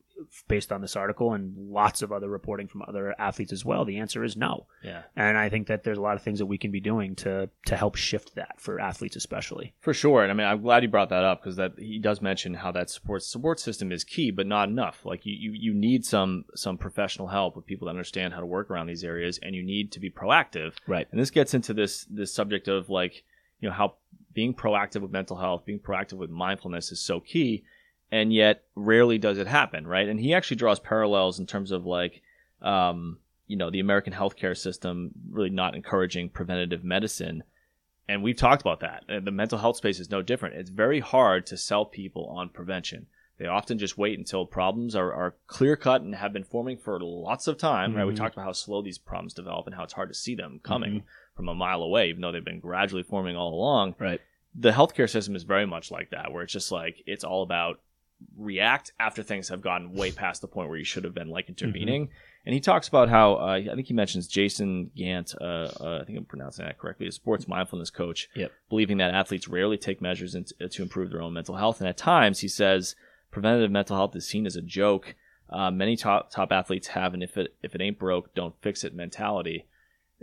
based 0.48 0.72
on 0.72 0.80
this 0.80 0.96
article 0.96 1.34
and 1.34 1.54
lots 1.70 2.02
of 2.02 2.10
other 2.10 2.28
reporting 2.28 2.66
from 2.66 2.82
other 2.88 3.14
athletes 3.18 3.52
as 3.52 3.64
well 3.64 3.84
the 3.84 3.98
answer 3.98 4.24
is 4.24 4.36
no 4.36 4.66
Yeah. 4.82 5.02
and 5.14 5.36
i 5.36 5.48
think 5.48 5.66
that 5.68 5.84
there's 5.84 5.98
a 5.98 6.00
lot 6.00 6.16
of 6.16 6.22
things 6.22 6.38
that 6.38 6.46
we 6.46 6.58
can 6.58 6.70
be 6.70 6.80
doing 6.80 7.14
to 7.16 7.48
to 7.66 7.76
help 7.76 7.96
shift 7.96 8.34
that 8.34 8.60
for 8.60 8.80
athletes 8.80 9.16
especially 9.16 9.74
For 9.80 9.92
sure, 9.94 10.22
and 10.22 10.30
I 10.32 10.34
mean, 10.34 10.46
I'm 10.46 10.62
glad 10.62 10.82
you 10.82 10.88
brought 10.88 11.10
that 11.10 11.24
up 11.24 11.40
because 11.42 11.56
that 11.56 11.72
he 11.78 11.98
does 11.98 12.20
mention 12.22 12.54
how 12.54 12.72
that 12.72 12.90
support 12.90 13.22
support 13.22 13.60
system 13.60 13.92
is 13.92 14.04
key, 14.04 14.30
but 14.30 14.46
not 14.46 14.68
enough. 14.68 15.04
Like 15.04 15.24
you, 15.26 15.34
you, 15.34 15.52
you 15.52 15.74
need 15.74 16.04
some 16.04 16.44
some 16.54 16.78
professional 16.78 17.28
help 17.28 17.56
with 17.56 17.66
people 17.66 17.86
that 17.86 17.90
understand 17.90 18.32
how 18.34 18.40
to 18.40 18.46
work 18.46 18.70
around 18.70 18.86
these 18.86 19.04
areas, 19.04 19.38
and 19.42 19.54
you 19.54 19.62
need 19.62 19.92
to 19.92 20.00
be 20.00 20.10
proactive. 20.10 20.72
right 20.86 21.06
And 21.10 21.20
this 21.20 21.30
gets 21.30 21.54
into 21.54 21.74
this 21.74 22.04
this 22.10 22.32
subject 22.34 22.68
of 22.68 22.88
like 22.88 23.24
you 23.60 23.68
know 23.68 23.74
how 23.74 23.94
being 24.32 24.54
proactive 24.54 25.00
with 25.02 25.10
mental 25.10 25.36
health, 25.38 25.64
being 25.64 25.78
proactive 25.80 26.14
with 26.18 26.30
mindfulness 26.30 26.92
is 26.92 27.00
so 27.00 27.20
key, 27.20 27.64
and 28.10 28.32
yet 28.32 28.64
rarely 28.74 29.18
does 29.18 29.38
it 29.38 29.46
happen, 29.46 29.86
right? 29.86 30.08
And 30.08 30.20
he 30.20 30.34
actually 30.34 30.56
draws 30.58 30.78
parallels 30.80 31.38
in 31.40 31.46
terms 31.46 31.70
of 31.72 31.84
like 31.86 32.22
um, 32.62 33.18
you 33.46 33.56
know 33.56 33.70
the 33.70 33.80
American 33.80 34.12
healthcare 34.12 34.56
system 34.56 35.10
really 35.30 35.50
not 35.50 35.74
encouraging 35.74 36.28
preventative 36.30 36.84
medicine. 36.84 37.42
And 38.08 38.22
we've 38.22 38.36
talked 38.36 38.62
about 38.62 38.80
that. 38.80 39.02
The 39.24 39.32
mental 39.32 39.58
health 39.58 39.76
space 39.78 39.98
is 39.98 40.10
no 40.10 40.22
different. 40.22 40.54
It's 40.54 40.70
very 40.70 41.00
hard 41.00 41.44
to 41.46 41.56
sell 41.56 41.84
people 41.84 42.26
on 42.26 42.50
prevention. 42.50 43.06
They 43.38 43.46
often 43.46 43.78
just 43.78 43.98
wait 43.98 44.16
until 44.16 44.46
problems 44.46 44.94
are, 44.94 45.12
are 45.12 45.34
clear 45.48 45.74
cut 45.76 46.02
and 46.02 46.14
have 46.14 46.32
been 46.32 46.44
forming 46.44 46.78
for 46.78 47.00
lots 47.00 47.48
of 47.48 47.58
time. 47.58 47.94
Right? 47.96 48.04
We 48.06 48.12
Mhm. 48.12 48.16
talked 48.16 48.34
about 48.36 48.44
how 48.44 48.52
slow 48.52 48.80
these 48.80 48.96
problems 48.96 49.34
develop 49.34 49.66
and 49.66 49.74
how 49.74 49.82
it's 49.82 49.92
hard 49.92 50.08
to 50.08 50.14
see 50.14 50.36
them 50.36 50.60
coming 50.62 51.02
from 51.34 51.48
a 51.48 51.54
mile 51.54 51.82
away, 51.82 52.08
even 52.08 52.22
though 52.22 52.30
they've 52.32 52.44
been 52.44 52.60
gradually 52.60 53.02
forming 53.02 53.36
all 53.36 53.52
along. 53.52 53.96
right 53.98 54.20
The 54.54 54.70
healthcare 54.70 55.10
system 55.10 55.34
is 55.36 55.42
very 55.42 55.66
much 55.66 55.90
like 55.90 56.10
that, 56.10 56.32
where 56.32 56.42
it's 56.44 56.52
just 56.52 56.70
like 56.72 57.02
it's 57.06 57.24
all 57.24 57.42
about 57.42 57.80
react 58.36 58.92
after 58.98 59.22
things 59.22 59.48
have 59.48 59.60
gotten 59.60 59.92
way 59.92 60.10
past 60.12 60.40
the 60.40 60.48
point 60.48 60.68
where 60.68 60.78
you 60.78 60.84
should 60.84 61.04
have 61.04 61.14
been 61.14 61.28
like 61.28 61.48
intervening. 61.48 62.10
And 62.44 62.54
he 62.54 62.60
talks 62.60 62.86
about 62.86 63.08
how 63.08 63.34
uh, 63.34 63.60
I 63.70 63.74
think 63.74 63.88
he 63.88 63.94
mentions 63.94 64.28
Jason 64.28 64.90
Gant. 64.96 65.34
Uh, 65.40 65.68
uh, 65.80 65.98
I 66.00 66.04
think 66.04 66.16
I'm 66.16 66.24
pronouncing 66.24 66.64
that 66.64 66.78
correctly. 66.78 67.08
A 67.08 67.12
sports 67.12 67.48
mindfulness 67.48 67.90
coach, 67.90 68.28
Yep. 68.36 68.52
believing 68.68 68.98
that 68.98 69.12
athletes 69.12 69.48
rarely 69.48 69.76
take 69.76 70.00
measures 70.00 70.36
in, 70.36 70.44
to 70.70 70.82
improve 70.82 71.10
their 71.10 71.22
own 71.22 71.32
mental 71.32 71.56
health, 71.56 71.80
and 71.80 71.88
at 71.88 71.96
times 71.96 72.40
he 72.40 72.48
says 72.48 72.94
preventative 73.32 73.72
mental 73.72 73.96
health 73.96 74.14
is 74.14 74.28
seen 74.28 74.46
as 74.46 74.54
a 74.54 74.62
joke. 74.62 75.16
Uh, 75.50 75.70
many 75.72 75.96
top 75.96 76.30
top 76.30 76.52
athletes 76.52 76.88
have 76.88 77.14
an 77.14 77.22
if 77.22 77.36
it 77.36 77.54
if 77.62 77.74
it 77.74 77.80
ain't 77.80 77.98
broke, 77.98 78.32
don't 78.34 78.54
fix 78.62 78.84
it 78.84 78.94
mentality. 78.94 79.66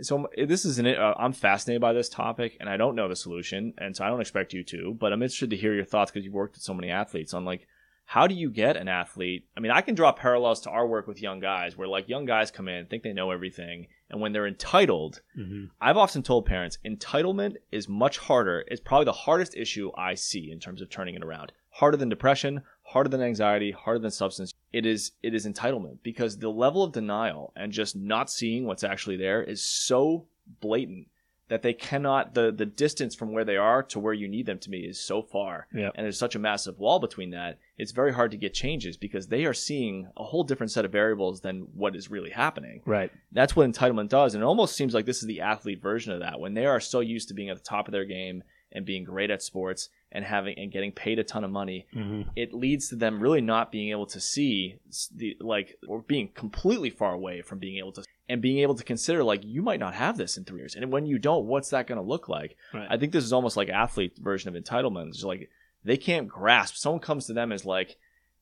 So 0.00 0.26
this 0.46 0.64
is 0.64 0.78
an 0.78 0.86
uh, 0.86 1.14
I'm 1.18 1.32
fascinated 1.34 1.80
by 1.82 1.92
this 1.92 2.08
topic, 2.08 2.56
and 2.58 2.68
I 2.70 2.76
don't 2.78 2.96
know 2.96 3.08
the 3.08 3.16
solution, 3.16 3.74
and 3.78 3.94
so 3.94 4.02
I 4.04 4.08
don't 4.08 4.20
expect 4.22 4.52
you 4.54 4.64
to. 4.64 4.96
But 4.98 5.12
I'm 5.12 5.22
interested 5.22 5.50
to 5.50 5.56
hear 5.56 5.74
your 5.74 5.84
thoughts 5.84 6.10
because 6.10 6.24
you've 6.24 6.34
worked 6.34 6.56
with 6.56 6.62
so 6.62 6.72
many 6.74 6.90
athletes 6.90 7.32
on 7.34 7.44
like 7.44 7.66
how 8.06 8.26
do 8.26 8.34
you 8.34 8.50
get 8.50 8.76
an 8.76 8.88
athlete? 8.88 9.46
I 9.56 9.60
mean, 9.60 9.72
I 9.72 9.80
can 9.80 9.94
draw 9.94 10.12
parallels 10.12 10.60
to 10.62 10.70
our 10.70 10.86
work 10.86 11.06
with 11.06 11.22
young 11.22 11.40
guys, 11.40 11.76
where 11.76 11.88
like 11.88 12.08
young 12.08 12.26
guys 12.26 12.50
come 12.50 12.68
in, 12.68 12.86
think 12.86 13.02
they 13.02 13.12
know 13.12 13.30
everything, 13.30 13.88
and 14.10 14.20
when 14.20 14.32
they're 14.32 14.46
entitled, 14.46 15.20
mm-hmm. 15.36 15.64
I've 15.80 15.96
often 15.96 16.22
told 16.22 16.46
parents 16.46 16.78
entitlement 16.84 17.56
is 17.72 17.88
much 17.88 18.18
harder. 18.18 18.64
It's 18.68 18.80
probably 18.80 19.06
the 19.06 19.12
hardest 19.12 19.56
issue 19.56 19.90
I 19.96 20.14
see 20.14 20.50
in 20.52 20.60
terms 20.60 20.82
of 20.82 20.90
turning 20.90 21.14
it 21.14 21.24
around. 21.24 21.52
Harder 21.70 21.96
than 21.96 22.08
depression, 22.08 22.62
harder 22.82 23.08
than 23.08 23.22
anxiety, 23.22 23.72
harder 23.72 23.98
than 23.98 24.10
substance. 24.10 24.52
It 24.72 24.86
is 24.86 25.12
it 25.22 25.34
is 25.34 25.46
entitlement 25.46 25.98
because 26.02 26.38
the 26.38 26.50
level 26.50 26.84
of 26.84 26.92
denial 26.92 27.52
and 27.56 27.72
just 27.72 27.96
not 27.96 28.30
seeing 28.30 28.66
what's 28.66 28.84
actually 28.84 29.16
there 29.16 29.42
is 29.42 29.62
so 29.62 30.26
blatant 30.60 31.08
that 31.54 31.62
they 31.62 31.72
cannot 31.72 32.34
the 32.34 32.50
the 32.50 32.66
distance 32.66 33.14
from 33.14 33.30
where 33.30 33.44
they 33.44 33.56
are 33.56 33.80
to 33.80 34.00
where 34.00 34.12
you 34.12 34.26
need 34.26 34.44
them 34.44 34.58
to 34.58 34.68
be 34.68 34.80
is 34.80 34.98
so 34.98 35.22
far. 35.22 35.68
Yeah. 35.72 35.90
And 35.94 36.04
there's 36.04 36.18
such 36.18 36.34
a 36.34 36.40
massive 36.40 36.80
wall 36.80 36.98
between 36.98 37.30
that. 37.30 37.60
It's 37.78 37.92
very 37.92 38.12
hard 38.12 38.32
to 38.32 38.36
get 38.36 38.54
changes 38.54 38.96
because 38.96 39.28
they 39.28 39.44
are 39.44 39.54
seeing 39.54 40.08
a 40.16 40.24
whole 40.24 40.42
different 40.42 40.72
set 40.72 40.84
of 40.84 40.90
variables 40.90 41.42
than 41.42 41.68
what 41.72 41.94
is 41.94 42.10
really 42.10 42.30
happening. 42.30 42.82
right 42.86 43.12
That's 43.30 43.54
what 43.54 43.70
entitlement 43.70 44.08
does. 44.08 44.34
And 44.34 44.42
it 44.42 44.46
almost 44.46 44.74
seems 44.74 44.94
like 44.94 45.06
this 45.06 45.22
is 45.22 45.28
the 45.28 45.42
athlete 45.42 45.80
version 45.80 46.12
of 46.12 46.18
that. 46.22 46.40
When 46.40 46.54
they 46.54 46.66
are 46.66 46.80
so 46.80 46.98
used 46.98 47.28
to 47.28 47.34
being 47.34 47.50
at 47.50 47.56
the 47.56 47.62
top 47.62 47.86
of 47.86 47.92
their 47.92 48.04
game 48.04 48.42
and 48.72 48.84
being 48.84 49.04
great 49.04 49.30
at 49.30 49.40
sports 49.40 49.90
and 50.10 50.24
having 50.24 50.58
and 50.58 50.72
getting 50.72 50.90
paid 50.90 51.20
a 51.20 51.24
ton 51.24 51.44
of 51.44 51.52
money, 51.52 51.86
mm-hmm. 51.94 52.28
it 52.34 52.52
leads 52.52 52.88
to 52.88 52.96
them 52.96 53.20
really 53.20 53.40
not 53.40 53.70
being 53.70 53.90
able 53.92 54.06
to 54.06 54.18
see 54.18 54.80
the 55.14 55.36
like 55.40 55.78
or 55.86 56.02
being 56.02 56.30
completely 56.34 56.90
far 56.90 57.12
away 57.12 57.42
from 57.42 57.60
being 57.60 57.78
able 57.78 57.92
to 57.92 58.02
and 58.28 58.40
being 58.40 58.58
able 58.58 58.74
to 58.74 58.84
consider 58.84 59.22
like 59.22 59.42
you 59.44 59.60
might 59.62 59.80
not 59.80 59.94
have 59.94 60.16
this 60.16 60.36
in 60.36 60.44
three 60.44 60.58
years. 60.60 60.74
And 60.74 60.90
when 60.90 61.04
you 61.06 61.18
don't, 61.18 61.46
what's 61.46 61.70
that 61.70 61.86
going 61.86 62.00
to 62.00 62.06
look 62.06 62.28
like? 62.28 62.56
right 62.72 62.86
I 62.90 62.96
think 62.96 63.12
this 63.12 63.24
is 63.24 63.32
almost 63.32 63.56
like 63.56 63.68
athlete 63.68 64.16
version 64.18 64.54
of 64.54 64.62
entitlement. 64.62 65.08
It's 65.08 65.22
like 65.24 65.50
they 65.84 65.96
can't 65.96 66.28
grasp. 66.28 66.76
Someone 66.76 67.00
comes 67.00 67.26
to 67.26 67.34
them 67.34 67.52
as 67.52 67.64
like, 67.66 67.96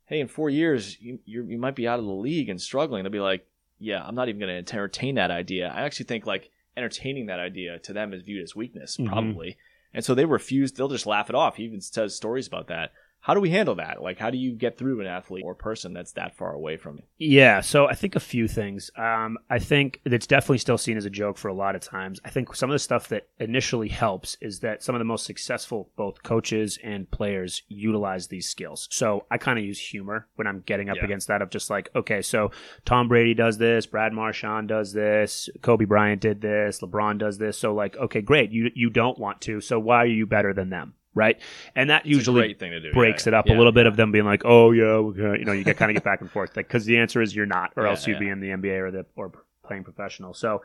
"Hey, 0.07 0.21
in 0.21 0.29
four 0.29 0.49
years, 0.51 1.01
you 1.01 1.19
you're, 1.25 1.45
you 1.45 1.59
might 1.59 1.75
be 1.75 1.89
out 1.89 1.99
of 1.99 2.05
the 2.05 2.13
league 2.13 2.49
and 2.49 2.61
struggling." 2.61 3.03
They'll 3.03 3.11
be 3.13 3.19
like, 3.21 3.47
"Yeah, 3.81 4.05
I'm 4.07 4.15
not 4.15 4.29
even 4.29 4.39
going 4.41 4.51
to 4.51 4.59
entertain 4.59 5.17
that 5.17 5.31
idea." 5.33 5.69
I 5.75 5.83
actually 5.83 6.07
think 6.07 6.27
like 6.27 6.51
entertaining 6.77 7.27
that 7.27 7.41
idea 7.41 7.79
to 7.81 7.93
them 7.93 8.13
is 8.15 8.23
viewed 8.23 8.43
as 8.45 8.55
weakness, 8.57 8.97
Mhm. 8.97 9.09
probably, 9.09 9.57
and 9.93 10.05
so 10.05 10.15
they 10.15 10.25
refuse. 10.25 10.71
They'll 10.73 10.89
just 10.89 11.07
laugh 11.07 11.29
it 11.29 11.35
off. 11.35 11.57
He 11.57 11.65
even 11.65 11.81
says 11.81 12.15
stories 12.15 12.47
about 12.47 12.69
that. 12.69 12.93
How 13.23 13.35
do 13.35 13.41
we 13.41 13.51
handle 13.51 13.77
that? 13.77 14.03
Like, 14.03 14.19
how 14.19 14.31
do 14.31 14.37
you 14.37 14.53
get 14.53 14.77
through 14.77 15.01
an 15.01 15.07
athlete 15.07 15.45
or 15.47 15.55
person 15.55 15.93
that's 15.93 16.11
that 16.15 16.37
far 16.37 16.53
away 16.53 16.77
from 16.77 16.97
you? 16.97 17.03
Yeah, 17.19 17.61
so 17.61 17.87
I 17.87 17.95
think 17.95 18.17
a 18.17 18.21
few 18.21 18.49
things. 18.49 18.91
Um, 18.97 19.39
I 19.49 19.61
think 19.61 20.01
it's 20.05 20.27
definitely 20.27 20.59
still 20.59 20.77
seen 20.77 20.97
as 20.97 21.05
a 21.05 21.11
joke 21.11 21.39
for 21.39 21.47
a 21.47 21.55
lot 21.55 21.77
of 21.77 21.83
times. 21.83 22.21
I 22.25 22.31
think 22.31 22.55
some 22.57 22.69
of 22.69 22.75
the 22.75 22.81
stuff 22.81 23.07
that 23.11 23.29
initially 23.39 23.87
helps 23.87 24.37
is 24.41 24.59
that 24.61 24.83
some 24.83 24.97
of 24.97 24.99
the 24.99 25.05
most 25.05 25.25
successful 25.25 25.91
both 25.97 26.25
coaches 26.25 26.81
and 26.83 27.09
players 27.13 27.63
utilize 27.69 28.27
these 28.27 28.49
skills. 28.49 28.89
So 28.91 29.25
I 29.31 29.39
kind 29.39 29.57
of 29.57 29.65
use 29.65 29.79
humor 29.79 30.27
when 30.35 30.49
I'm 30.49 30.65
getting 30.67 30.91
up 30.91 30.97
Yeah. 30.97 31.05
against 31.05 31.29
that 31.29 31.43
of 31.43 31.51
just 31.51 31.71
like, 31.71 31.91
okay, 31.95 32.23
so 32.23 32.51
Tom 32.85 33.07
Brady 33.07 33.35
does 33.35 33.57
this, 33.57 33.87
Brad 33.87 34.13
Marchand 34.13 34.67
does 34.67 34.93
this, 34.93 35.49
Kobe 35.63 35.85
Bryant 35.85 36.21
did 36.21 36.41
this, 36.41 36.81
LeBron 36.81 37.19
does 37.19 37.39
this. 37.39 37.57
So 37.57 37.73
like, 37.73 37.97
okay, 37.97 38.21
great, 38.21 38.51
you 38.51 38.71
you 38.75 38.91
don't 38.91 39.19
want 39.19 39.41
to, 39.43 39.61
so 39.61 39.79
why 39.79 39.99
are 39.99 40.07
you 40.07 40.27
better 40.27 40.53
than 40.53 40.71
them? 40.71 40.95
Right, 41.15 41.39
and 41.77 41.91
that 41.91 42.07
It's 42.07 42.11
usually 42.11 42.55
do. 42.55 42.93
breaks 42.93 43.27
Yeah, 43.27 43.31
it 43.31 43.35
up 43.35 43.47
yeah, 43.47 43.55
a 43.55 43.59
little 43.59 43.73
bit 43.73 43.87
of 43.87 43.97
them 43.97 44.13
being 44.13 44.25
like, 44.25 44.43
"Oh 44.47 44.71
yeah, 44.71 44.99
we're 44.99 45.37
you 45.37 45.45
know," 45.45 45.53
you 45.53 45.63
get 45.63 45.77
kind 45.77 45.91
of 45.91 45.95
get 45.95 46.05
back 46.05 46.23
and 46.23 46.31
forth, 46.31 46.57
like 46.57 46.69
because 46.69 46.87
the 46.87 46.97
answer 46.97 47.21
is 47.21 47.37
you're 47.37 47.45
not, 47.45 47.73
or 47.77 47.85
Yeah, 47.85 47.91
else 47.91 48.07
you'd 48.07 48.19
be 48.19 48.31
in 48.31 48.41
the 48.41 48.49
NBA 48.49 48.81
or 48.81 48.91
the 48.91 49.05
or 49.15 49.31
playing 49.67 49.85
professional. 49.85 50.33
So 50.33 50.63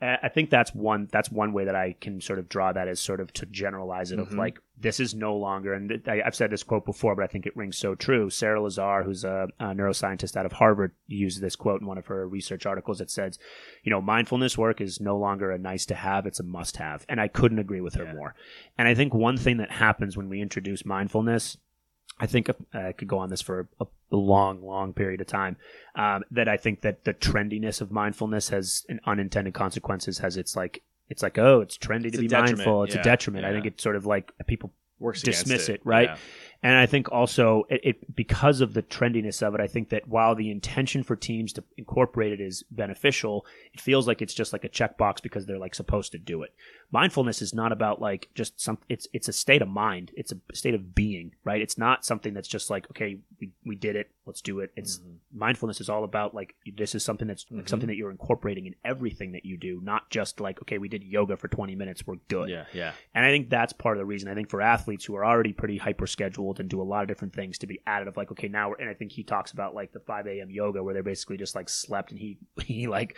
I 0.00 0.18
I 0.22 0.28
think 0.28 0.50
that's 0.50 0.74
one 0.74 1.08
that's 1.12 1.30
one 1.30 1.52
way 1.52 1.64
that 1.64 1.74
I 1.74 1.94
can 2.00 2.20
sort 2.20 2.38
of 2.38 2.48
draw 2.48 2.72
that 2.72 2.88
as 2.88 3.00
sort 3.00 3.20
of 3.20 3.32
to 3.34 3.46
generalize 3.46 4.12
it 4.12 4.18
of 4.18 4.28
Mhm. 4.30 4.38
like 4.38 4.58
this 4.78 4.98
is 5.00 5.14
no 5.14 5.36
longer 5.36 5.74
and 5.74 6.02
I, 6.06 6.22
I've 6.24 6.34
said 6.34 6.50
this 6.50 6.62
quote 6.62 6.86
before, 6.86 7.14
but 7.14 7.22
I 7.24 7.26
think 7.26 7.44
it 7.46 7.56
rings 7.56 7.76
so 7.76 7.94
true. 7.94 8.30
Sara 8.30 8.60
Lazar, 8.62 9.02
who's 9.02 9.24
a, 9.24 9.48
a 9.58 9.66
neuroscientist 9.74 10.36
out 10.36 10.46
of 10.46 10.52
Harvard, 10.52 10.92
used 11.06 11.40
this 11.42 11.54
quote 11.56 11.82
in 11.82 11.86
one 11.86 11.98
of 11.98 12.06
her 12.06 12.26
research 12.26 12.64
articles 12.64 12.98
that 12.98 13.10
says, 13.10 13.38
you 13.82 13.90
know, 13.90 14.00
mindfulness 14.00 14.56
work 14.56 14.80
is 14.80 15.00
no 15.00 15.18
longer 15.18 15.50
a 15.50 15.58
nice 15.58 15.84
to 15.86 15.94
have; 15.94 16.24
it's 16.26 16.40
a 16.40 16.44
must 16.44 16.78
have, 16.78 17.04
and 17.08 17.20
I 17.20 17.28
couldn't 17.28 17.58
agree 17.58 17.82
with 17.82 17.94
her 17.94 18.04
Yeah. 18.04 18.14
more. 18.14 18.34
And 18.78 18.88
I 18.88 18.94
think 18.94 19.12
one 19.12 19.36
thing 19.36 19.58
that 19.58 19.70
happens 19.70 20.16
when 20.16 20.28
we 20.30 20.40
introduce 20.40 20.84
mindfulness 20.86 21.58
I 22.20 22.26
think 22.26 22.48
uh, 22.48 22.54
I 22.72 22.92
could 22.92 23.08
go 23.08 23.18
on 23.18 23.30
this 23.30 23.40
for 23.40 23.68
a, 23.80 23.86
a 24.10 24.16
long, 24.16 24.62
long 24.62 24.92
period 24.92 25.20
of 25.20 25.26
time. 25.26 25.56
Um, 25.94 26.22
that 26.30 26.48
I 26.48 26.56
think 26.56 26.82
that 26.82 27.04
the 27.04 27.14
trendiness 27.14 27.80
of 27.80 27.90
mindfulness 27.90 28.50
has 28.50 28.84
an 28.88 29.00
unintended 29.06 29.54
consequences. 29.54 30.18
Has 30.18 30.36
it's 30.36 30.54
like 30.54 30.82
it's 31.08 31.22
like 31.22 31.38
oh, 31.38 31.60
it's 31.60 31.78
trendy 31.78 32.06
It's 32.06 32.16
to 32.16 32.22
be 32.22 32.28
mindful. 32.28 32.84
It's 32.84 32.94
Yeah, 32.94 33.00
a 33.00 33.04
detriment. 33.04 33.46
I 33.46 33.52
think 33.52 33.66
it's 33.66 33.82
sort 33.82 33.96
of 33.96 34.06
like 34.06 34.32
people 34.46 34.72
Works 35.00 35.22
Dismiss 35.22 35.64
against 35.64 35.68
it, 35.70 35.80
right? 35.82 36.10
And 36.62 36.76
I 36.76 36.84
think 36.84 37.10
also 37.10 37.64
it, 37.70 37.80
it 37.84 38.14
because 38.14 38.60
of 38.60 38.74
the 38.74 38.82
trendiness 38.82 39.42
of 39.42 39.54
it, 39.54 39.60
I 39.62 39.66
think 39.66 39.88
that 39.90 40.06
while 40.08 40.34
the 40.34 40.50
intention 40.50 41.02
for 41.02 41.16
teams 41.16 41.54
to 41.54 41.64
incorporate 41.78 42.32
it 42.32 42.40
is 42.40 42.62
beneficial, 42.70 43.46
it 43.72 43.80
feels 43.80 44.06
like 44.06 44.20
it's 44.20 44.34
just 44.34 44.52
like 44.52 44.64
a 44.64 44.68
checkbox 44.68 45.22
because 45.22 45.46
they're 45.46 45.58
like 45.58 45.74
supposed 45.74 46.12
to 46.12 46.18
do 46.18 46.42
it. 46.42 46.52
Mindfulness 46.92 47.40
is 47.40 47.54
not 47.54 47.72
about 47.72 48.00
like 48.02 48.28
just 48.34 48.60
some. 48.60 48.76
It's 48.88 49.06
it's 49.12 49.28
a 49.28 49.32
state 49.32 49.62
of 49.62 49.68
mind. 49.68 50.10
It's 50.16 50.32
a 50.32 50.36
state 50.52 50.74
of 50.74 50.94
being, 50.94 51.32
right? 51.44 51.62
It's 51.62 51.78
not 51.78 52.04
something 52.04 52.34
that's 52.34 52.48
just 52.48 52.68
like 52.68 52.90
okay, 52.90 53.18
we, 53.40 53.52
we 53.64 53.76
did 53.76 53.96
it, 53.96 54.10
let's 54.26 54.42
do 54.42 54.60
it. 54.60 54.70
It's 54.76 54.98
Mhm. 54.98 55.14
mindfulness 55.32 55.80
is 55.80 55.88
all 55.88 56.04
about 56.04 56.34
like 56.34 56.56
this 56.76 56.94
is 56.94 57.04
something 57.04 57.28
that's 57.28 57.46
like 57.50 57.64
Mhm. 57.64 57.68
something 57.68 57.86
that 57.86 57.96
you're 57.96 58.10
incorporating 58.10 58.66
in 58.66 58.74
everything 58.84 59.32
that 59.32 59.44
you 59.46 59.56
do, 59.56 59.80
not 59.82 60.10
just 60.10 60.40
like 60.40 60.60
okay, 60.62 60.78
we 60.78 60.88
did 60.88 61.04
yoga 61.04 61.36
for 61.36 61.48
20 61.48 61.74
minutes, 61.76 62.06
we're 62.06 62.16
good. 62.28 62.50
Yeah, 62.50 62.64
yeah. 62.74 62.92
And 63.14 63.24
I 63.24 63.30
think 63.30 63.48
that's 63.48 63.72
part 63.72 63.96
of 63.96 64.00
the 64.00 64.04
reason. 64.04 64.28
I 64.28 64.34
think 64.34 64.50
for 64.50 64.60
athletes 64.60 65.04
who 65.04 65.14
are 65.14 65.24
already 65.24 65.52
pretty 65.52 65.78
hyper 65.78 66.06
scheduled 66.08 66.49
and 66.58 66.68
do 66.68 66.80
a 66.80 66.82
lot 66.82 67.02
of 67.02 67.08
different 67.08 67.34
things 67.34 67.58
to 67.58 67.66
be 67.66 67.80
added 67.86 68.08
of 68.08 68.16
like, 68.16 68.32
okay, 68.32 68.48
now, 68.48 68.70
we're, 68.70 68.76
and 68.76 68.90
I 68.90 68.94
think 68.94 69.12
he 69.12 69.22
talks 69.22 69.52
about 69.52 69.74
like 69.74 69.92
the 69.92 70.00
5 70.00 70.26
a.m. 70.26 70.50
yoga 70.50 70.82
where 70.82 70.94
they're 70.94 71.02
basically 71.02 71.36
just 71.36 71.54
like 71.54 71.68
slept 71.68 72.10
and 72.10 72.18
he, 72.18 72.38
he 72.64 72.86
like 72.88 73.16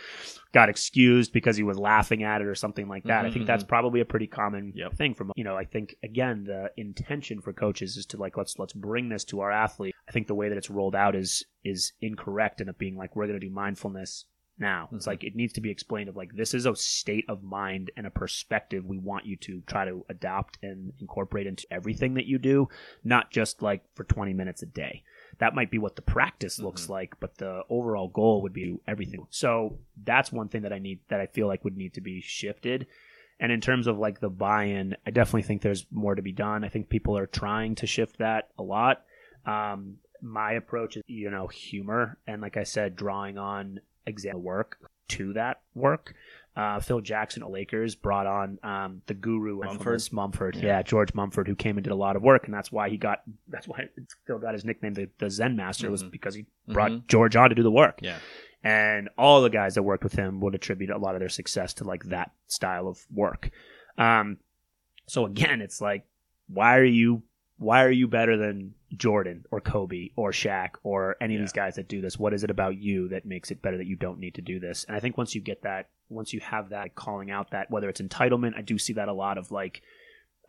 got 0.51 0.69
excused 0.69 1.33
because 1.33 1.57
he 1.57 1.63
was 1.63 1.77
laughing 1.79 2.23
at 2.23 2.41
it 2.41 2.47
or 2.47 2.55
something 2.55 2.87
like 2.87 3.03
that. 3.05 3.25
I 3.25 3.29
Mhm, 3.29 3.33
think 3.33 3.47
that's 3.47 3.63
probably 3.63 4.01
a 4.01 4.05
pretty 4.05 4.27
common 4.27 4.73
Yep. 4.75 4.93
thing 4.95 5.13
from, 5.15 5.31
you 5.35 5.43
know, 5.43 5.55
I 5.55 5.65
think 5.65 5.95
again, 6.03 6.43
the 6.43 6.69
intention 6.77 7.41
for 7.41 7.53
coaches 7.53 7.97
is 7.97 8.05
to 8.07 8.17
like, 8.17 8.37
let's, 8.37 8.59
let's 8.59 8.73
bring 8.73 9.09
this 9.09 9.23
to 9.25 9.39
our 9.39 9.51
athlete. 9.51 9.95
I 10.07 10.11
think 10.11 10.27
the 10.27 10.35
way 10.35 10.49
that 10.49 10.57
it's 10.57 10.69
rolled 10.69 10.95
out 10.95 11.15
is, 11.15 11.43
is 11.63 11.93
incorrect 12.01 12.61
and 12.61 12.69
of 12.69 12.77
being 12.77 12.97
like, 12.97 13.15
we're 13.15 13.27
going 13.27 13.39
to 13.39 13.47
do 13.47 13.53
mindfulness 13.53 14.25
now. 14.57 14.87
It's 14.91 15.05
Mhm. 15.05 15.07
like 15.07 15.23
it 15.23 15.35
needs 15.35 15.53
to 15.53 15.61
be 15.61 15.71
explained 15.71 16.09
of 16.09 16.15
like 16.15 16.33
this 16.33 16.53
is 16.53 16.65
a 16.65 16.75
state 16.75 17.25
of 17.27 17.43
mind 17.43 17.91
and 17.97 18.05
a 18.05 18.11
perspective 18.11 18.85
we 18.85 18.97
want 18.97 19.25
you 19.25 19.35
to 19.37 19.61
try 19.61 19.85
to 19.85 20.05
adopt 20.09 20.57
and 20.61 20.93
incorporate 20.99 21.47
into 21.47 21.65
everything 21.71 22.13
that 22.13 22.25
you 22.25 22.37
do, 22.37 22.69
not 23.03 23.31
just 23.31 23.61
like 23.61 23.83
for 23.95 24.03
20 24.03 24.33
minutes 24.33 24.61
a 24.61 24.67
day. 24.67 25.03
That 25.39 25.55
might 25.55 25.71
be 25.71 25.79
what 25.79 25.95
the 25.95 26.01
practice 26.03 26.59
looks 26.59 26.85
Mhm. 26.85 26.89
like, 26.89 27.19
but 27.19 27.37
the 27.37 27.63
overall 27.69 28.07
goal 28.07 28.41
would 28.43 28.53
be 28.53 28.77
everything. 28.87 29.25
So 29.29 29.79
that's 30.03 30.31
one 30.31 30.49
thing 30.49 30.61
that 30.61 30.73
I 30.73 30.79
need 30.79 30.99
that 31.07 31.19
I 31.19 31.25
feel 31.27 31.47
like 31.47 31.63
would 31.63 31.77
need 31.77 31.93
to 31.95 32.01
be 32.01 32.21
shifted. 32.21 32.85
And 33.39 33.51
in 33.51 33.59
terms 33.59 33.87
of 33.87 33.97
like 33.97 34.19
the 34.19 34.29
buy-in, 34.29 34.95
I 35.05 35.11
definitely 35.11 35.43
think 35.43 35.63
there's 35.63 35.91
more 35.91 36.13
to 36.15 36.21
be 36.21 36.31
done. 36.31 36.63
I 36.63 36.69
think 36.69 36.89
people 36.89 37.17
are 37.17 37.25
trying 37.27 37.75
to 37.75 37.87
shift 37.87 38.19
that 38.19 38.49
a 38.57 38.63
lot. 38.63 39.03
Um, 39.45 39.97
my 40.21 40.53
approach 40.53 40.95
is, 40.95 41.03
you 41.07 41.29
know, 41.31 41.47
humor 41.47 42.17
and 42.27 42.41
like 42.41 42.55
I 42.55 42.63
said, 42.63 42.95
drawing 42.95 43.37
on 43.37 43.81
example 44.05 44.41
work 44.41 44.77
to 45.09 45.33
that 45.33 45.61
work. 45.75 46.13
Uh, 46.55 46.79
Phil 46.79 47.01
Jackson 47.01 47.41
at 47.41 47.49
Lakers 47.49 47.95
brought 47.95 48.27
on 48.27 48.59
um, 48.61 49.01
the 49.07 49.15
guru 49.15 49.59
Mumford? 49.59 50.01
Mumford, 50.11 50.55
Yeah. 50.55 50.63
yeah. 50.65 50.81
George 50.83 51.13
Mumford, 51.15 51.47
who 51.47 51.55
came 51.55 51.77
and 51.77 51.83
did 51.83 51.91
a 51.91 51.95
lot 51.95 52.15
of 52.15 52.21
work, 52.21 52.45
and 52.45 52.53
that's 52.53 52.71
why 52.71 52.89
he 52.89 52.97
got 52.97 53.23
that's 53.47 53.67
why 53.67 53.89
Phil 54.27 54.37
got 54.37 54.53
his 54.53 54.63
nickname, 54.63 54.93
the, 54.93 55.09
the 55.17 55.31
Zen 55.31 55.55
Master, 55.55 55.89
was 55.89 56.03
Mhm. 56.03 56.11
because 56.11 56.35
he 56.35 56.45
brought 56.67 56.91
Mhm. 56.91 57.07
George 57.07 57.35
on 57.35 57.49
to 57.49 57.55
do 57.55 57.63
the 57.63 57.71
work. 57.71 57.99
Yeah. 58.03 58.19
And 58.63 59.09
all 59.17 59.41
the 59.41 59.49
guys 59.49 59.73
that 59.75 59.83
worked 59.83 60.03
with 60.03 60.13
him 60.13 60.39
would 60.41 60.53
attribute 60.55 60.91
a 60.91 60.97
lot 60.97 61.15
of 61.15 61.19
their 61.19 61.27
success 61.29 61.73
to 61.75 61.83
like 61.85 62.03
that 62.05 62.31
style 62.47 62.87
of 62.87 63.03
work. 63.11 63.49
Um, 63.97 64.37
so 65.07 65.25
again, 65.25 65.59
it's 65.59 65.81
like, 65.81 66.05
why 66.47 66.77
are 66.77 66.83
you 66.85 67.23
why 67.63 67.83
are 67.83 67.91
you 67.91 68.07
better 68.07 68.37
than 68.37 68.73
Jordan 68.95 69.45
or 69.51 69.61
Kobe 69.61 70.09
or 70.15 70.31
Shaq 70.31 70.71
or 70.83 71.15
any 71.21 71.35
of 71.35 71.41
these 71.41 71.51
guys 71.53 71.75
that 71.75 71.87
do 71.87 72.01
this? 72.01 72.19
What 72.19 72.33
is 72.33 72.43
it 72.43 72.51
about 72.51 72.77
you 72.77 73.07
that 73.09 73.25
makes 73.25 73.51
it 73.51 73.61
better 73.61 73.77
that 73.77 73.87
you 73.87 73.95
don't 73.95 74.19
need 74.19 74.35
to 74.35 74.41
do 74.41 74.59
this? 74.59 74.83
And 74.83 74.95
I 74.95 74.99
think 74.99 75.17
once 75.17 75.33
you 75.33 75.41
get 75.41 75.63
that, 75.63 75.87
once 76.09 76.33
you 76.33 76.39
have 76.41 76.69
that 76.69 76.95
calling 76.95 77.31
out 77.31 77.51
that 77.51 77.71
whether 77.71 77.89
it's 77.89 78.01
entitlement, 78.01 78.57
I 78.57 78.61
do 78.61 78.77
see 78.77 78.93
that 78.93 79.07
a 79.07 79.13
lot 79.13 79.37
of 79.37 79.51
like, 79.51 79.81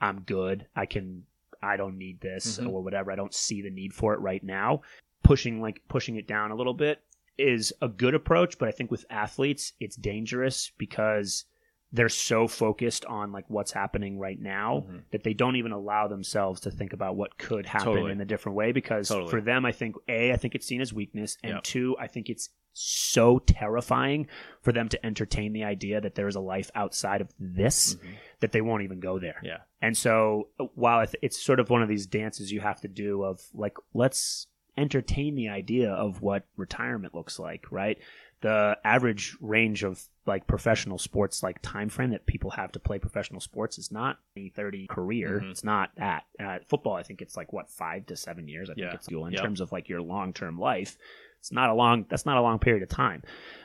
I'm 0.00 0.20
good, 0.20 0.66
I 0.74 0.87
can, 0.87 1.24
I 1.62 1.77
don't 1.77 1.96
need 1.96 2.20
this 2.20 2.59
Mhm. 2.59 2.68
or 2.68 2.83
whatever. 2.83 3.11
I 3.12 3.16
don't 3.16 3.33
see 3.33 3.62
the 3.62 3.70
need 3.70 3.94
for 3.94 4.12
it 4.12 4.20
right 4.20 4.42
now. 4.42 4.83
Pushing 5.22 5.61
like 5.62 5.81
pushing 5.88 6.16
it 6.16 6.27
down 6.27 6.50
a 6.50 6.55
little 6.57 6.74
bit 6.74 7.00
is 7.38 7.72
a 7.81 7.88
good 7.88 8.14
approach, 8.14 8.59
but 8.59 8.68
I 8.68 8.72
think 8.72 8.90
with 8.90 9.07
athletes, 9.09 9.72
it's 9.81 9.96
dangerous 9.96 10.70
because 10.77 11.46
they're 11.94 12.09
so 12.09 12.48
focused 12.48 13.04
on 13.07 13.30
like 13.33 13.44
what's 13.48 13.70
happening 13.72 14.18
right 14.18 14.40
now 14.40 14.85
Mhm. 14.88 15.02
that 15.12 15.22
they 15.22 15.33
don't 15.33 15.54
even 15.57 15.70
allow 15.72 16.09
themselves 16.09 16.61
to 16.62 16.70
think 16.70 16.92
about 16.92 17.14
what 17.16 17.38
could 17.38 17.66
happen 17.66 17.87
Totally. 17.87 18.11
in 18.12 18.20
a 18.20 18.24
different 18.24 18.57
way 18.57 18.72
because 18.72 19.09
Totally. 19.09 19.30
for 19.30 19.40
them 19.40 19.64
I 19.64 19.70
think 19.72 19.94
A, 20.09 20.33
I 20.33 20.37
think 20.37 20.54
it's 20.57 20.66
seen 20.66 20.80
as 20.80 20.92
weakness 20.92 21.38
and 21.44 21.54
Yep. 21.54 21.62
two, 21.62 21.96
I 21.98 22.09
think 22.09 22.28
it's 22.28 22.50
so 22.72 23.38
terrifying 23.38 24.26
for 24.61 24.72
them 24.72 24.88
to 24.88 25.07
entertain 25.07 25.52
the 25.52 25.62
idea 25.62 26.00
that 26.00 26.16
there 26.16 26.26
is 26.26 26.35
a 26.35 26.40
life 26.40 26.72
outside 26.74 27.20
of 27.20 27.33
this 27.38 27.94
Mhm. 27.94 28.14
that 28.40 28.50
they 28.50 28.61
won't 28.61 28.83
even 28.83 28.98
go 28.98 29.20
there. 29.20 29.40
Yeah. 29.44 29.59
And 29.80 29.96
so 29.96 30.48
while 30.74 31.07
it's 31.22 31.40
sort 31.40 31.61
of 31.61 31.70
one 31.70 31.83
of 31.83 31.88
these 31.88 32.09
dances 32.09 32.50
you 32.50 32.61
have 32.61 32.80
to 32.80 32.88
do 32.88 33.22
of 33.22 33.40
like 33.54 33.76
let's 33.94 34.48
entertain 34.76 35.34
the 35.34 35.48
idea 35.48 35.90
of 35.92 36.20
what 36.22 36.44
retirement 36.56 37.14
looks 37.14 37.38
like, 37.38 37.66
right? 37.70 37.98
The 38.40 38.76
average 38.84 39.37
range 39.40 39.84
of 39.84 40.02
like 40.26 40.46
professional 40.46 40.98
sports 40.98 41.42
like 41.42 41.60
time 41.62 41.88
frame 41.88 42.10
that 42.10 42.26
people 42.26 42.50
have 42.50 42.72
to 42.72 42.78
play 42.80 42.98
professional 42.98 43.40
sports 43.40 43.78
is 43.78 43.90
not 43.92 44.18
a 44.37 44.48
30 44.50 44.87
career. 44.87 45.40
Mhm. 45.42 45.50
It's 45.50 45.64
not 45.64 45.90
that. 45.96 46.24
Uh, 46.38 46.58
football 46.66 46.94
I 46.94 47.02
think 47.02 47.22
it's 47.22 47.37
like 47.37 47.52
what 47.52 47.70
5 47.70 48.06
to 48.06 48.16
7 48.16 48.48
years 48.48 48.68
I 48.70 48.74
think 48.74 48.87
Yeah. 48.87 48.94
it's 48.94 49.08
in 49.08 49.32
Yep. 49.32 49.40
terms 49.42 49.60
of 49.60 49.70
like 49.72 49.88
your 49.88 50.02
long-term 50.02 50.58
life. 50.58 50.98
It's 51.38 51.52
not 51.52 51.68
a 51.70 51.74
long 51.74 52.06
that's 52.08 52.24
not 52.26 52.38
a 52.38 52.40
long 52.42 52.58
period 52.58 52.82
of 52.82 52.88
time. 52.88 53.22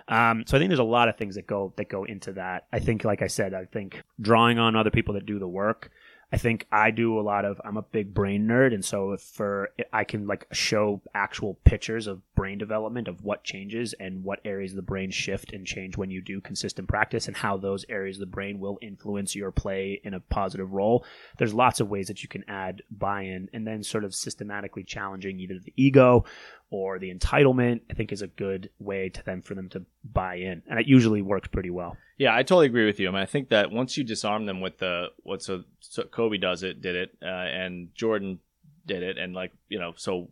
Um, 0.09 0.43
so 0.45 0.57
I 0.57 0.59
think 0.59 0.69
there's 0.69 0.79
a 0.79 0.83
lot 0.83 1.07
of 1.07 1.17
things 1.17 1.35
that 1.35 1.47
go 1.47 1.73
that 1.77 1.87
go 1.89 2.03
into 2.03 2.33
that. 2.33 2.67
I 2.73 2.79
think, 2.79 3.03
like 3.05 3.21
I 3.21 3.27
said, 3.27 3.53
I 3.53 3.65
think 3.65 4.03
drawing 4.19 4.59
on 4.59 4.75
other 4.75 4.91
people 4.91 5.13
that 5.13 5.25
do 5.25 5.39
the 5.39 5.47
work. 5.47 5.89
I 6.31 6.37
think 6.37 6.67
I 6.71 6.91
do 6.91 7.19
a 7.19 7.21
lot 7.21 7.43
of. 7.43 7.59
I'm 7.65 7.77
a 7.77 7.81
big 7.81 8.13
brain 8.13 8.47
nerd, 8.47 8.71
and 8.71 8.85
so 8.85 9.13
if 9.13 9.21
for 9.21 9.71
I 9.91 10.03
can 10.03 10.27
like 10.27 10.45
show 10.51 11.01
actual 11.15 11.55
pictures 11.63 12.05
of 12.05 12.21
brain 12.35 12.59
development 12.59 13.07
of 13.07 13.23
what 13.23 13.43
changes 13.43 13.95
and 13.99 14.23
what 14.23 14.39
areas 14.45 14.73
of 14.73 14.75
the 14.75 14.83
brain 14.83 15.09
shift 15.09 15.53
and 15.53 15.65
change 15.65 15.97
when 15.97 16.11
you 16.11 16.21
do 16.21 16.39
consistent 16.39 16.87
practice, 16.87 17.27
and 17.27 17.35
how 17.35 17.57
those 17.57 17.83
areas 17.89 18.17
of 18.17 18.19
the 18.21 18.25
brain 18.27 18.59
will 18.59 18.77
influence 18.79 19.35
your 19.35 19.51
play 19.51 19.99
in 20.03 20.13
a 20.13 20.19
positive 20.19 20.71
role. 20.71 21.03
There's 21.39 21.53
lots 21.53 21.79
of 21.79 21.89
ways 21.89 22.07
that 22.09 22.21
you 22.21 22.29
can 22.29 22.47
add 22.47 22.83
buy-in, 22.91 23.49
and 23.51 23.65
then 23.65 23.81
sort 23.81 24.03
of 24.03 24.13
systematically 24.13 24.83
challenging 24.83 25.39
either 25.39 25.57
the 25.57 25.73
ego 25.77 26.25
or 26.71 26.99
the 26.99 27.13
entitlement. 27.13 27.81
I 27.89 27.93
think 27.93 28.11
is 28.11 28.21
a 28.21 28.27
good 28.27 28.69
way 28.79 29.09
to 29.09 29.23
then 29.25 29.41
for 29.41 29.55
them 29.55 29.69
to 29.69 29.83
buy 30.03 30.35
in, 30.35 30.61
and 30.69 30.79
it 30.79 30.87
usually 30.87 31.21
works 31.21 31.47
pretty 31.47 31.69
well. 31.69 31.97
Yeah, 32.17 32.35
I 32.35 32.43
totally 32.43 32.65
agree 32.65 32.85
with 32.85 32.99
you. 32.99 33.07
I 33.07 33.11
mean, 33.11 33.21
I 33.21 33.25
think 33.25 33.49
that 33.49 33.71
once 33.71 33.97
you 33.97 34.03
disarm 34.03 34.45
them 34.45 34.59
with 34.61 34.77
the 34.79 35.07
what 35.23 35.41
so, 35.41 35.63
so 35.79 36.03
Kobe 36.03 36.37
does 36.37 36.63
it, 36.63 36.81
did 36.81 36.95
it, 36.95 37.17
uh, 37.21 37.25
and 37.25 37.93
Jordan 37.95 38.39
did 38.85 39.03
it, 39.03 39.17
and 39.17 39.33
like 39.33 39.53
you 39.69 39.79
know, 39.79 39.93
so 39.95 40.29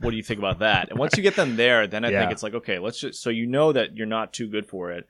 what 0.00 0.10
do 0.10 0.16
you 0.18 0.22
think 0.22 0.38
about 0.38 0.58
that? 0.58 0.90
And 0.90 0.98
once 0.98 1.16
you 1.16 1.22
get 1.22 1.36
them 1.36 1.56
there, 1.56 1.86
then 1.86 2.04
I 2.04 2.10
Yeah. 2.10 2.20
think 2.20 2.32
it's 2.32 2.42
like 2.42 2.54
okay, 2.54 2.78
let's 2.78 3.00
just 3.00 3.22
so 3.22 3.30
you 3.30 3.46
know 3.46 3.72
that 3.72 3.96
you're 3.96 4.06
not 4.06 4.32
too 4.32 4.46
good 4.48 4.66
for 4.66 4.92
it. 4.92 5.06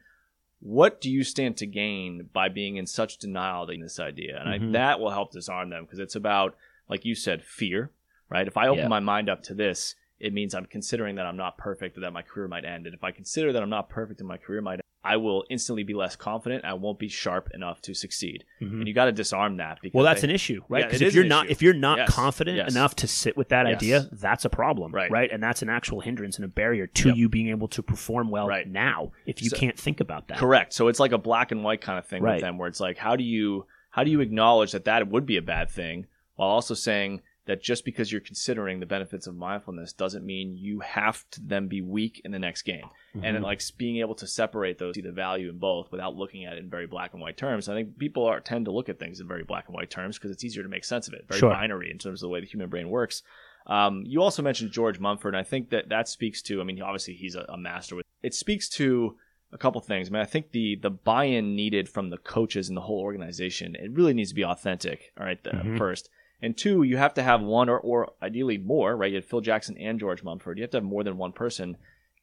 What 0.60 1.00
do 1.00 1.10
you 1.10 1.24
stand 1.24 1.58
to 1.58 1.66
gain 1.66 2.30
by 2.32 2.48
being 2.48 2.76
in 2.76 2.86
such 2.86 3.18
denial 3.18 3.68
in 3.68 3.80
this 3.80 3.98
idea? 4.00 4.40
And 4.40 4.48
Mhm. 4.48 4.68
I, 4.70 4.72
that 4.72 5.00
will 5.00 5.10
help 5.10 5.32
disarm 5.32 5.68
them 5.68 5.84
because 5.84 5.98
it's 5.98 6.14
about, 6.14 6.56
like 6.88 7.04
you 7.04 7.14
said, 7.14 7.42
fear, 7.44 7.90
right? 8.30 8.46
If 8.46 8.56
I 8.56 8.68
open 8.68 8.84
Yeah. 8.84 8.88
my 8.88 9.00
mind 9.00 9.28
up 9.28 9.42
to 9.42 9.54
this, 9.54 9.94
it 10.20 10.32
means 10.32 10.54
I'm 10.54 10.66
considering 10.66 11.16
that 11.16 11.26
I'm 11.26 11.36
not 11.36 11.58
perfect, 11.58 11.96
or 11.98 12.00
that 12.02 12.12
my 12.12 12.22
career 12.22 12.48
might 12.48 12.64
end. 12.64 12.86
And 12.86 12.94
if 12.94 13.02
I 13.04 13.10
consider 13.10 13.52
that 13.52 13.62
I'm 13.62 13.70
not 13.70 13.88
perfect 13.88 14.20
and 14.20 14.28
my 14.28 14.36
career 14.36 14.60
might 14.60 14.74
end, 14.74 14.80
I 15.06 15.18
will 15.18 15.44
instantly 15.50 15.82
be 15.82 15.92
less 15.92 16.16
confident. 16.16 16.64
I 16.64 16.72
won't 16.72 16.98
be 16.98 17.08
sharp 17.08 17.50
enough 17.52 17.82
to 17.82 17.92
succeed. 17.94 18.42
And 18.60 18.88
you 18.88 18.94
got 18.94 19.04
to 19.04 19.12
disarm 19.12 19.58
that. 19.58 19.76
Because 19.82 19.90
Mm-hmm. 19.90 19.98
Well, 19.98 20.04
that's 20.06 20.22
they- 20.22 20.28
an 20.28 20.34
issue, 20.34 20.62
right? 20.70 20.84
Because 20.86 21.02
it 21.02 21.08
if 21.08 21.14
you're 21.14 21.24
not 21.24 21.44
issue. 21.44 21.52
if 21.52 21.60
you're 21.62 21.74
not 21.74 21.98
Yes. 21.98 22.10
confident 22.14 22.56
Yes. 22.56 22.74
enough 22.74 22.96
to 22.96 23.06
sit 23.06 23.36
with 23.36 23.50
that 23.50 23.66
Yes. 23.66 23.74
idea, 23.76 24.08
that's 24.12 24.46
a 24.46 24.48
problem, 24.48 24.92
Right. 24.92 25.10
right? 25.10 25.30
And 25.30 25.42
that's 25.42 25.60
an 25.60 25.68
actual 25.68 26.00
hindrance 26.00 26.36
and 26.36 26.44
a 26.46 26.48
barrier 26.48 26.86
to 26.86 27.08
Yep. 27.08 27.16
you 27.18 27.28
being 27.28 27.48
able 27.50 27.68
to 27.68 27.82
perform 27.82 28.30
well 28.30 28.46
Right. 28.48 28.66
now. 28.66 29.12
If 29.26 29.42
you 29.42 29.50
So- 29.50 29.58
can't 29.58 29.78
think 29.78 30.00
about 30.00 30.28
that, 30.28 30.38
Correct. 30.38 30.72
So 30.72 30.88
it's 30.88 31.00
like 31.00 31.12
a 31.12 31.18
black 31.18 31.52
and 31.52 31.62
white 31.62 31.82
kind 31.82 31.98
of 31.98 32.06
thing 32.06 32.22
with 32.22 32.40
them, 32.40 32.56
where 32.56 32.68
it's 32.68 32.80
like, 32.80 32.96
how 32.96 33.14
do 33.16 33.24
you 33.24 33.66
how 33.90 34.02
do 34.04 34.10
you 34.10 34.20
acknowledge 34.22 34.72
that 34.72 34.86
that 34.86 35.06
would 35.06 35.24
be 35.26 35.36
a 35.36 35.42
bad 35.42 35.70
thing, 35.70 36.06
while 36.36 36.48
also 36.48 36.72
saying 36.74 37.20
that 37.46 37.62
just 37.62 37.84
because 37.84 38.10
you're 38.10 38.20
considering 38.20 38.80
the 38.80 38.86
benefits 38.86 39.26
of 39.26 39.36
mindfulness 39.36 39.92
doesn't 39.92 40.24
mean 40.24 40.56
you 40.56 40.80
have 40.80 41.24
to 41.30 41.40
then 41.42 41.68
be 41.68 41.82
weak 41.82 42.22
in 42.24 42.30
the 42.30 42.38
next 42.38 42.62
game. 42.62 42.86
Mm-hmm. 43.14 43.24
And 43.24 43.42
like 43.42 43.60
being 43.76 43.98
able 43.98 44.14
to 44.16 44.26
separate 44.26 44.78
those, 44.78 44.94
see 44.94 45.02
the 45.02 45.12
value 45.12 45.50
in 45.50 45.58
both 45.58 45.92
without 45.92 46.16
looking 46.16 46.44
at 46.46 46.54
it 46.54 46.60
in 46.60 46.70
very 46.70 46.86
black 46.86 47.12
and 47.12 47.20
white 47.20 47.36
terms. 47.36 47.68
I 47.68 47.74
think 47.74 47.98
people 47.98 48.24
are 48.24 48.40
tend 48.40 48.64
to 48.64 48.72
look 48.72 48.88
at 48.88 48.98
things 48.98 49.20
in 49.20 49.28
very 49.28 49.44
black 49.44 49.66
and 49.66 49.74
white 49.74 49.90
terms 49.90 50.18
because 50.18 50.30
it's 50.30 50.44
easier 50.44 50.62
to 50.62 50.68
make 50.68 50.84
sense 50.84 51.06
of 51.06 51.14
it. 51.14 51.26
Very 51.28 51.40
sure. 51.40 51.50
binary 51.50 51.90
in 51.90 51.98
terms 51.98 52.22
of 52.22 52.26
the 52.26 52.30
way 52.30 52.40
the 52.40 52.46
human 52.46 52.70
brain 52.70 52.88
works. 52.88 53.22
Um, 53.66 54.04
you 54.06 54.22
also 54.22 54.42
mentioned 54.42 54.72
George 54.72 54.98
Mumford, 54.98 55.34
and 55.34 55.40
I 55.40 55.44
think 55.44 55.70
that 55.70 55.88
that 55.88 56.08
speaks 56.08 56.42
to. 56.42 56.60
I 56.60 56.64
mean, 56.64 56.80
obviously 56.82 57.14
he's 57.14 57.34
a, 57.34 57.46
a 57.48 57.56
master. 57.56 57.96
With, 57.96 58.06
it 58.22 58.34
speaks 58.34 58.68
to 58.70 59.16
a 59.52 59.58
couple 59.58 59.80
things. 59.80 60.08
I 60.08 60.12
mean, 60.12 60.22
I 60.22 60.26
think 60.26 60.50
the 60.50 60.76
the 60.76 60.90
buy-in 60.90 61.54
needed 61.54 61.88
from 61.88 62.10
the 62.10 62.18
coaches 62.18 62.68
and 62.68 62.76
the 62.76 62.82
whole 62.82 63.00
organization 63.00 63.74
it 63.76 63.92
really 63.92 64.14
needs 64.14 64.30
to 64.30 64.34
be 64.34 64.44
authentic. 64.44 65.12
All 65.18 65.24
right, 65.24 65.42
the, 65.42 65.50
mm-hmm. 65.50 65.76
first. 65.76 66.08
And 66.44 66.56
two, 66.56 66.82
you 66.82 66.98
have 66.98 67.14
to 67.14 67.22
have 67.22 67.40
one 67.40 67.68
or, 67.68 67.78
or 67.78 68.12
ideally 68.22 68.58
more, 68.58 68.94
right? 68.94 69.10
You 69.10 69.16
had 69.16 69.24
Phil 69.24 69.40
Jackson 69.40 69.78
and 69.78 69.98
George 69.98 70.22
Mumford. 70.22 70.58
You 70.58 70.62
have 70.62 70.72
to 70.72 70.76
have 70.76 70.84
more 70.84 71.02
than 71.02 71.16
one 71.16 71.32
person 71.32 71.78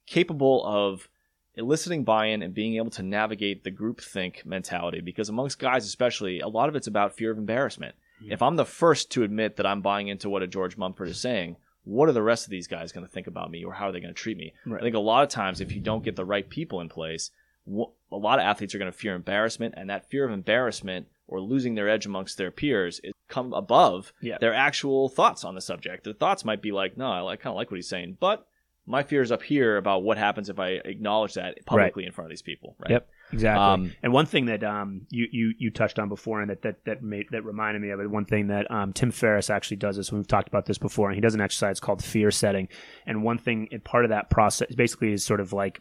capable 0.05 0.63
of 0.65 1.09
eliciting 1.55 2.03
buy-in 2.03 2.43
and 2.43 2.53
being 2.53 2.75
able 2.75 2.91
to 2.91 3.03
navigate 3.03 3.63
the 3.63 3.71
group 3.71 3.99
think 3.99 4.43
mentality 4.45 5.01
because 5.01 5.29
amongst 5.29 5.59
guys 5.59 5.85
especially 5.85 6.39
a 6.39 6.47
lot 6.47 6.69
of 6.69 6.75
it's 6.75 6.87
about 6.87 7.15
fear 7.15 7.29
of 7.29 7.37
embarrassment 7.37 7.93
mm-hmm. 8.21 8.31
if 8.31 8.41
i'm 8.41 8.55
the 8.55 8.65
first 8.65 9.11
to 9.11 9.23
admit 9.23 9.57
that 9.57 9.65
i'm 9.65 9.81
buying 9.81 10.07
into 10.07 10.29
what 10.29 10.41
a 10.41 10.47
george 10.47 10.77
mumford 10.77 11.09
is 11.09 11.19
saying 11.19 11.57
what 11.83 12.07
are 12.07 12.13
the 12.13 12.21
rest 12.21 12.45
of 12.45 12.51
these 12.51 12.67
guys 12.67 12.91
going 12.91 13.05
to 13.05 13.11
think 13.11 13.27
about 13.27 13.51
me 13.51 13.65
or 13.65 13.73
how 13.73 13.89
are 13.89 13.91
they 13.91 13.99
going 13.99 14.13
to 14.13 14.19
treat 14.19 14.37
me 14.37 14.53
right. 14.65 14.79
i 14.79 14.83
think 14.83 14.95
a 14.95 14.99
lot 14.99 15.23
of 15.23 15.29
times 15.29 15.59
if 15.59 15.73
you 15.73 15.81
don't 15.81 16.05
get 16.05 16.15
the 16.15 16.25
right 16.25 16.49
people 16.49 16.79
in 16.79 16.87
place 16.87 17.31
a 17.67 18.15
lot 18.15 18.39
of 18.39 18.45
athletes 18.45 18.73
are 18.73 18.79
going 18.79 18.91
to 18.91 18.97
fear 18.97 19.13
embarrassment 19.13 19.73
and 19.77 19.89
that 19.89 20.09
fear 20.09 20.25
of 20.25 20.31
embarrassment 20.31 21.07
or 21.31 21.41
losing 21.41 21.73
their 21.73 21.89
edge 21.89 22.05
amongst 22.05 22.37
their 22.37 22.51
peers 22.51 22.99
is 23.03 23.13
come 23.27 23.53
above 23.53 24.13
yeah. 24.21 24.37
their 24.39 24.53
actual 24.53 25.09
thoughts 25.09 25.43
on 25.43 25.55
the 25.55 25.61
subject. 25.61 26.03
Their 26.03 26.13
thoughts 26.13 26.45
might 26.45 26.61
be 26.61 26.71
like, 26.71 26.97
no, 26.97 27.27
I 27.27 27.37
kind 27.37 27.51
of 27.51 27.55
like 27.55 27.71
what 27.71 27.77
he's 27.77 27.87
saying, 27.87 28.17
but 28.19 28.45
my 28.85 29.03
fear 29.03 29.21
is 29.21 29.31
up 29.31 29.43
here 29.43 29.77
about 29.77 30.03
what 30.03 30.17
happens 30.17 30.49
if 30.49 30.59
I 30.59 30.69
acknowledge 30.69 31.35
that 31.35 31.65
publicly 31.65 32.03
right. 32.03 32.07
in 32.07 32.13
front 32.13 32.25
of 32.25 32.29
these 32.29 32.41
people. 32.41 32.75
Right? 32.79 32.91
Yep, 32.91 33.09
exactly. 33.31 33.63
Um, 33.63 33.95
and 34.03 34.11
one 34.11 34.25
thing 34.25 34.47
that 34.47 34.63
um, 34.63 35.01
you, 35.09 35.27
you 35.31 35.53
you 35.57 35.71
touched 35.71 35.99
on 35.99 36.09
before, 36.09 36.41
and 36.41 36.49
that 36.49 36.63
that 36.63 36.83
that 36.85 37.03
made 37.03 37.27
that 37.31 37.45
reminded 37.45 37.81
me 37.81 37.91
of 37.91 37.99
it. 37.99 38.09
One 38.09 38.25
thing 38.25 38.47
that 38.47 38.69
um, 38.71 38.91
Tim 38.91 39.11
Ferriss 39.11 39.49
actually 39.49 39.77
does 39.77 39.97
this. 39.97 40.11
We've 40.11 40.27
talked 40.27 40.47
about 40.47 40.65
this 40.65 40.79
before, 40.79 41.09
and 41.09 41.15
he 41.15 41.21
does 41.21 41.35
an 41.35 41.41
exercise 41.41 41.79
called 41.79 42.03
fear 42.03 42.31
setting. 42.31 42.69
And 43.05 43.23
one 43.23 43.37
thing, 43.37 43.69
and 43.71 43.83
part 43.83 44.03
of 44.03 44.09
that 44.09 44.29
process, 44.29 44.73
basically, 44.73 45.13
is 45.13 45.23
sort 45.23 45.39
of 45.39 45.53
like 45.53 45.79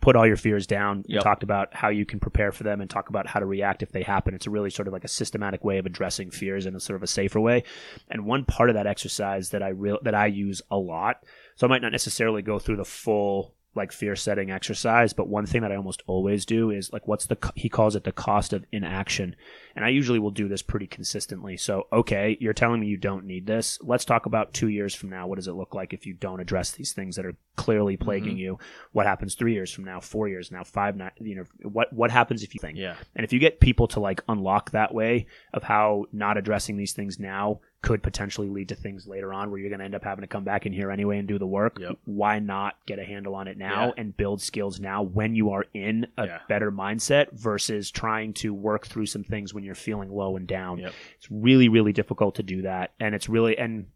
put 0.00 0.16
all 0.16 0.26
your 0.26 0.36
fears 0.36 0.66
down 0.66 1.04
yep. 1.08 1.22
talked 1.22 1.42
about 1.42 1.74
how 1.74 1.88
you 1.88 2.06
can 2.06 2.20
prepare 2.20 2.52
for 2.52 2.62
them 2.62 2.80
and 2.80 2.88
talk 2.88 3.08
about 3.08 3.26
how 3.26 3.40
to 3.40 3.46
react 3.46 3.82
if 3.82 3.90
they 3.90 4.02
happen. 4.02 4.34
It's 4.34 4.46
a 4.46 4.50
really 4.50 4.70
sort 4.70 4.86
of 4.86 4.92
like 4.92 5.04
a 5.04 5.08
systematic 5.08 5.64
way 5.64 5.78
of 5.78 5.86
addressing 5.86 6.30
fears 6.30 6.66
in 6.66 6.76
a 6.76 6.80
sort 6.80 6.96
of 6.96 7.02
a 7.02 7.06
safer 7.06 7.40
way. 7.40 7.64
And 8.08 8.24
one 8.24 8.44
part 8.44 8.70
of 8.70 8.74
that 8.74 8.86
exercise 8.86 9.50
that 9.50 9.62
I 9.62 9.68
real 9.68 9.98
that 10.02 10.14
I 10.14 10.26
use 10.26 10.62
a 10.70 10.76
lot, 10.76 11.24
so 11.56 11.66
I 11.66 11.70
might 11.70 11.82
not 11.82 11.92
necessarily 11.92 12.42
go 12.42 12.58
through 12.58 12.76
the 12.76 12.84
full 12.84 13.54
like 13.74 13.92
fear 13.92 14.16
setting 14.16 14.50
exercise 14.50 15.12
but 15.12 15.28
one 15.28 15.46
thing 15.46 15.62
that 15.62 15.72
i 15.72 15.76
almost 15.76 16.02
always 16.06 16.44
do 16.44 16.70
is 16.70 16.92
like 16.92 17.06
what's 17.06 17.26
the 17.26 17.36
he 17.54 17.68
calls 17.68 17.94
it 17.94 18.04
the 18.04 18.12
cost 18.12 18.52
of 18.52 18.64
inaction. 18.72 19.36
And 19.76 19.84
i 19.84 19.88
usually 19.88 20.18
will 20.18 20.30
do 20.30 20.48
this 20.48 20.62
pretty 20.62 20.86
consistently. 20.86 21.56
So 21.56 21.86
okay 21.92 22.36
you're 22.40 22.52
telling 22.52 22.80
me 22.80 22.86
you 22.86 22.96
don't 22.96 23.24
need 23.24 23.46
this. 23.46 23.78
Let's 23.82 24.04
talk 24.04 24.26
about 24.26 24.52
two 24.52 24.68
years 24.68 24.94
from 24.94 25.10
now. 25.10 25.26
What 25.26 25.36
does 25.36 25.48
it 25.48 25.52
look 25.52 25.74
like 25.74 25.92
if 25.92 26.06
you 26.06 26.14
don't 26.14 26.40
address 26.40 26.72
these 26.72 26.92
things 26.92 27.16
that 27.16 27.26
are 27.26 27.36
clearly 27.56 27.96
plaguing 27.96 28.32
mm-hmm. 28.32 28.38
you? 28.38 28.58
What 28.92 29.06
happens 29.06 29.34
three 29.34 29.54
years 29.54 29.70
from 29.70 29.84
now 29.84 30.00
four 30.00 30.28
years 30.28 30.50
now 30.50 30.64
five 30.64 30.96
now 30.96 31.10
you 31.20 31.36
know 31.36 31.44
what 31.62 31.92
what 31.92 32.10
happens 32.10 32.42
if 32.42 32.54
you 32.54 32.60
think? 32.60 32.78
Yeah. 32.78 32.96
And 33.14 33.24
if 33.24 33.32
you 33.32 33.38
get 33.38 33.60
people 33.60 33.88
to 33.88 34.00
like 34.00 34.22
unlock 34.28 34.70
that 34.72 34.94
way 34.94 35.26
of 35.52 35.62
how 35.62 36.06
not 36.12 36.38
addressing 36.38 36.76
these 36.76 36.92
things 36.92 37.18
now 37.18 37.60
could 37.80 38.02
potentially 38.02 38.48
lead 38.48 38.68
to 38.68 38.74
things 38.74 39.06
later 39.06 39.32
on 39.32 39.50
where 39.50 39.60
you're 39.60 39.70
going 39.70 39.78
to 39.78 39.84
end 39.84 39.94
up 39.94 40.02
having 40.02 40.22
to 40.22 40.26
come 40.26 40.42
back 40.42 40.66
in 40.66 40.72
here 40.72 40.90
anyway 40.90 41.18
and 41.18 41.28
do 41.28 41.38
the 41.38 41.46
work. 41.46 41.78
Yep. 41.78 41.98
Why 42.06 42.40
not 42.40 42.74
get 42.86 42.98
a 42.98 43.04
handle 43.04 43.36
on 43.36 43.46
it 43.46 43.56
now 43.56 43.86
yeah. 43.86 43.92
and 43.98 44.16
build 44.16 44.42
skills 44.42 44.80
now 44.80 45.02
when 45.02 45.36
you 45.36 45.52
are 45.52 45.64
in 45.74 46.08
a 46.16 46.26
yeah. 46.26 46.38
better 46.48 46.72
mindset 46.72 47.32
versus 47.32 47.90
trying 47.90 48.32
to 48.34 48.52
work 48.52 48.86
through 48.86 49.06
some 49.06 49.22
things 49.22 49.54
when 49.54 49.62
you're 49.62 49.76
feeling 49.76 50.10
low 50.10 50.36
and 50.36 50.48
down? 50.48 50.78
Yep. 50.78 50.92
It's 51.18 51.30
really, 51.30 51.68
really 51.68 51.92
difficult 51.92 52.34
to 52.36 52.42
do 52.42 52.62
that. 52.62 52.92
And 52.98 53.14
it's 53.14 53.28
really, 53.28 53.56
and 53.56 53.86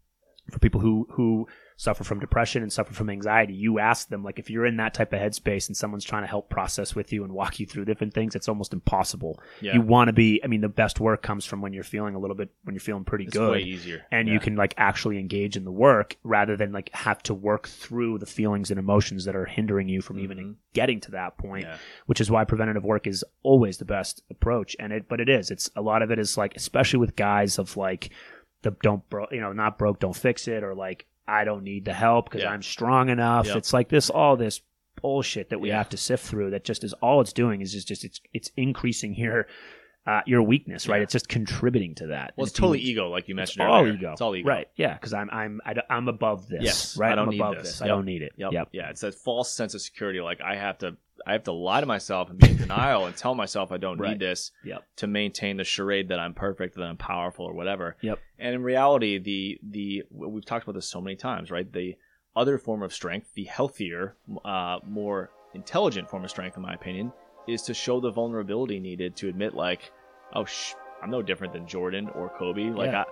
for 0.49 0.59
people 0.59 0.79
who, 0.79 1.07
who, 1.11 1.47
suffer 1.83 2.03
from 2.03 2.19
depression 2.19 2.63
and 2.63 2.71
suffer 2.71 2.93
from 2.93 3.09
anxiety, 3.09 3.53
you 3.53 3.77
ask 3.77 4.07
them, 4.07 4.23
like, 4.23 4.39
if 4.39 4.49
you're 4.49 4.65
in 4.65 4.77
that 4.77 4.93
type 4.93 5.11
of 5.11 5.19
headspace 5.19 5.67
and 5.67 5.75
someone's 5.75 6.05
trying 6.05 6.23
to 6.23 6.27
help 6.27 6.49
process 6.49 6.95
with 6.95 7.11
you 7.11 7.23
and 7.23 7.33
walk 7.33 7.59
you 7.59 7.65
through 7.65 7.85
different 7.85 8.13
things, 8.13 8.35
it's 8.35 8.47
almost 8.47 8.73
impossible. 8.73 9.39
Yeah. 9.61 9.73
You 9.73 9.81
want 9.81 10.07
to 10.07 10.13
be, 10.13 10.41
I 10.43 10.47
mean, 10.47 10.61
the 10.61 10.69
best 10.69 10.99
work 10.99 11.21
comes 11.21 11.45
from 11.45 11.61
when 11.61 11.73
you're 11.73 11.83
feeling 11.83 12.15
a 12.15 12.19
little 12.19 12.35
bit, 12.35 12.49
when 12.63 12.73
you're 12.73 12.79
feeling 12.79 13.03
pretty 13.03 13.25
it's 13.25 13.33
good. 13.33 13.51
way 13.51 13.59
easier. 13.59 14.05
And 14.11 14.27
yeah. 14.27 14.35
you 14.35 14.39
can, 14.39 14.55
like, 14.55 14.73
actually 14.77 15.19
engage 15.19 15.57
in 15.57 15.65
the 15.65 15.71
work 15.71 16.15
rather 16.23 16.55
than, 16.55 16.71
like, 16.71 16.89
have 16.93 17.21
to 17.23 17.33
work 17.33 17.67
through 17.67 18.19
the 18.19 18.25
feelings 18.25 18.71
and 18.71 18.79
emotions 18.79 19.25
that 19.25 19.35
are 19.35 19.45
hindering 19.45 19.89
you 19.89 20.01
from 20.01 20.15
mm-hmm. 20.15 20.31
even 20.31 20.55
getting 20.73 21.01
to 21.01 21.11
that 21.11 21.37
point, 21.37 21.65
yeah. 21.65 21.77
which 22.05 22.21
is 22.21 22.31
why 22.31 22.45
preventative 22.45 22.85
work 22.85 23.05
is 23.05 23.25
always 23.43 23.77
the 23.77 23.85
best 23.85 24.23
approach. 24.31 24.75
And 24.79 24.93
it, 24.93 25.09
but 25.09 25.19
it 25.19 25.27
is, 25.27 25.51
it's 25.51 25.69
a 25.75 25.81
lot 25.81 26.01
of 26.01 26.11
it 26.11 26.19
is 26.19 26.37
like, 26.37 26.55
especially 26.55 26.99
with 26.99 27.15
guys 27.15 27.59
of 27.59 27.75
like, 27.75 28.09
the 28.61 28.71
don't 28.81 29.07
bro, 29.09 29.27
you 29.29 29.41
know, 29.41 29.51
not 29.51 29.77
broke, 29.77 29.99
don't 29.99 30.15
fix 30.15 30.47
it, 30.47 30.63
or 30.63 30.73
like 30.73 31.05
I 31.27 31.43
don't 31.43 31.63
need 31.63 31.85
the 31.85 31.93
help 31.93 32.25
because 32.25 32.43
yeah. 32.43 32.51
I'm 32.51 32.61
strong 32.61 33.09
enough. 33.09 33.47
Yep. 33.47 33.57
It's 33.57 33.73
like 33.73 33.89
this, 33.89 34.09
all 34.09 34.35
this 34.35 34.61
bullshit 35.01 35.49
that 35.49 35.59
we 35.59 35.69
yeah. 35.69 35.77
have 35.77 35.89
to 35.89 35.97
sift 35.97 36.25
through. 36.25 36.51
That 36.51 36.63
just 36.63 36.83
is 36.83 36.93
all 36.93 37.21
it's 37.21 37.33
doing 37.33 37.61
is 37.61 37.73
just, 37.73 37.87
just 37.87 38.03
it's 38.03 38.19
it's 38.33 38.51
increasing 38.57 39.15
your 39.15 39.47
uh, 40.05 40.21
your 40.25 40.41
weakness, 40.41 40.87
right? 40.87 40.97
Yeah. 40.97 41.03
It's 41.03 41.13
just 41.13 41.29
contributing 41.29 41.95
to 41.95 42.07
that. 42.07 42.33
Well, 42.35 42.45
it's, 42.45 42.53
totally 42.53 42.79
ego, 42.79 43.09
like 43.09 43.29
you 43.29 43.35
mentioned. 43.35 43.63
It's 43.63 43.71
all 43.71 43.87
ego. 43.87 44.11
It's 44.11 44.21
all 44.21 44.35
ego, 44.35 44.49
right? 44.49 44.67
Yeah, 44.75 44.93
because 44.93 45.13
I'm 45.13 45.29
I'm 45.31 45.61
I, 45.65 45.71
am 45.71 45.77
i 45.89 45.97
am 45.97 46.07
above 46.07 46.49
this. 46.49 46.63
Yes, 46.63 46.97
right. 46.97 47.11
I 47.11 47.15
don't 47.15 47.25
I'm 47.25 47.31
need 47.31 47.39
above 47.39 47.55
this. 47.55 47.63
this. 47.63 47.79
Yep. 47.79 47.85
I 47.85 47.87
don't 47.87 48.05
need 48.05 48.21
it. 48.21 48.33
Yep. 48.37 48.51
yep. 48.51 48.69
Yeah, 48.73 48.89
it's 48.89 49.01
that 49.01 49.15
false 49.15 49.53
sense 49.53 49.73
of 49.73 49.81
security. 49.81 50.19
Like 50.19 50.41
I 50.41 50.55
have 50.55 50.77
to 50.79 50.97
I 51.25 51.33
have 51.33 51.43
to 51.43 51.51
lie 51.51 51.79
to 51.79 51.85
myself 51.85 52.29
and 52.29 52.39
be 52.39 52.49
in 52.49 52.57
denial 52.57 53.05
and 53.05 53.15
tell 53.15 53.35
myself 53.35 53.71
I 53.71 53.77
don't 53.77 53.97
right. 53.97 54.11
need 54.11 54.19
this 54.19 54.51
yep. 54.63 54.83
to 54.97 55.07
maintain 55.07 55.57
the 55.57 55.63
charade 55.63 56.09
that 56.09 56.19
I'm 56.19 56.33
perfect, 56.33 56.75
that 56.75 56.83
I'm 56.83 56.97
powerful, 56.97 57.45
or 57.45 57.53
whatever. 57.53 57.95
Yep. 58.01 58.19
And 58.39 58.55
in 58.55 58.63
reality, 58.63 59.19
the 59.19 59.59
the 59.63 60.03
we've 60.11 60.45
talked 60.45 60.63
about 60.63 60.75
this 60.75 60.89
so 60.89 61.01
many 61.01 61.15
times, 61.15 61.51
right? 61.51 61.71
The 61.71 61.95
other 62.35 62.57
form 62.57 62.81
of 62.81 62.93
strength, 62.93 63.33
the 63.35 63.43
healthier, 63.43 64.15
uh, 64.43 64.79
more 64.87 65.29
intelligent 65.53 66.09
form 66.09 66.23
of 66.23 66.29
strength, 66.29 66.57
in 66.57 66.63
my 66.63 66.73
opinion, 66.73 67.13
is 67.47 67.61
to 67.63 67.73
show 67.73 67.99
the 67.99 68.11
vulnerability 68.11 68.79
needed 68.79 69.15
to 69.17 69.29
admit, 69.29 69.53
like, 69.53 69.91
oh, 70.33 70.45
sh- 70.45 70.73
I'm 71.01 71.11
no 71.11 71.21
different 71.21 71.53
than 71.53 71.67
Jordan 71.67 72.09
or 72.09 72.29
Kobe. 72.29 72.69
Like, 72.69 72.91
yeah. 72.91 73.03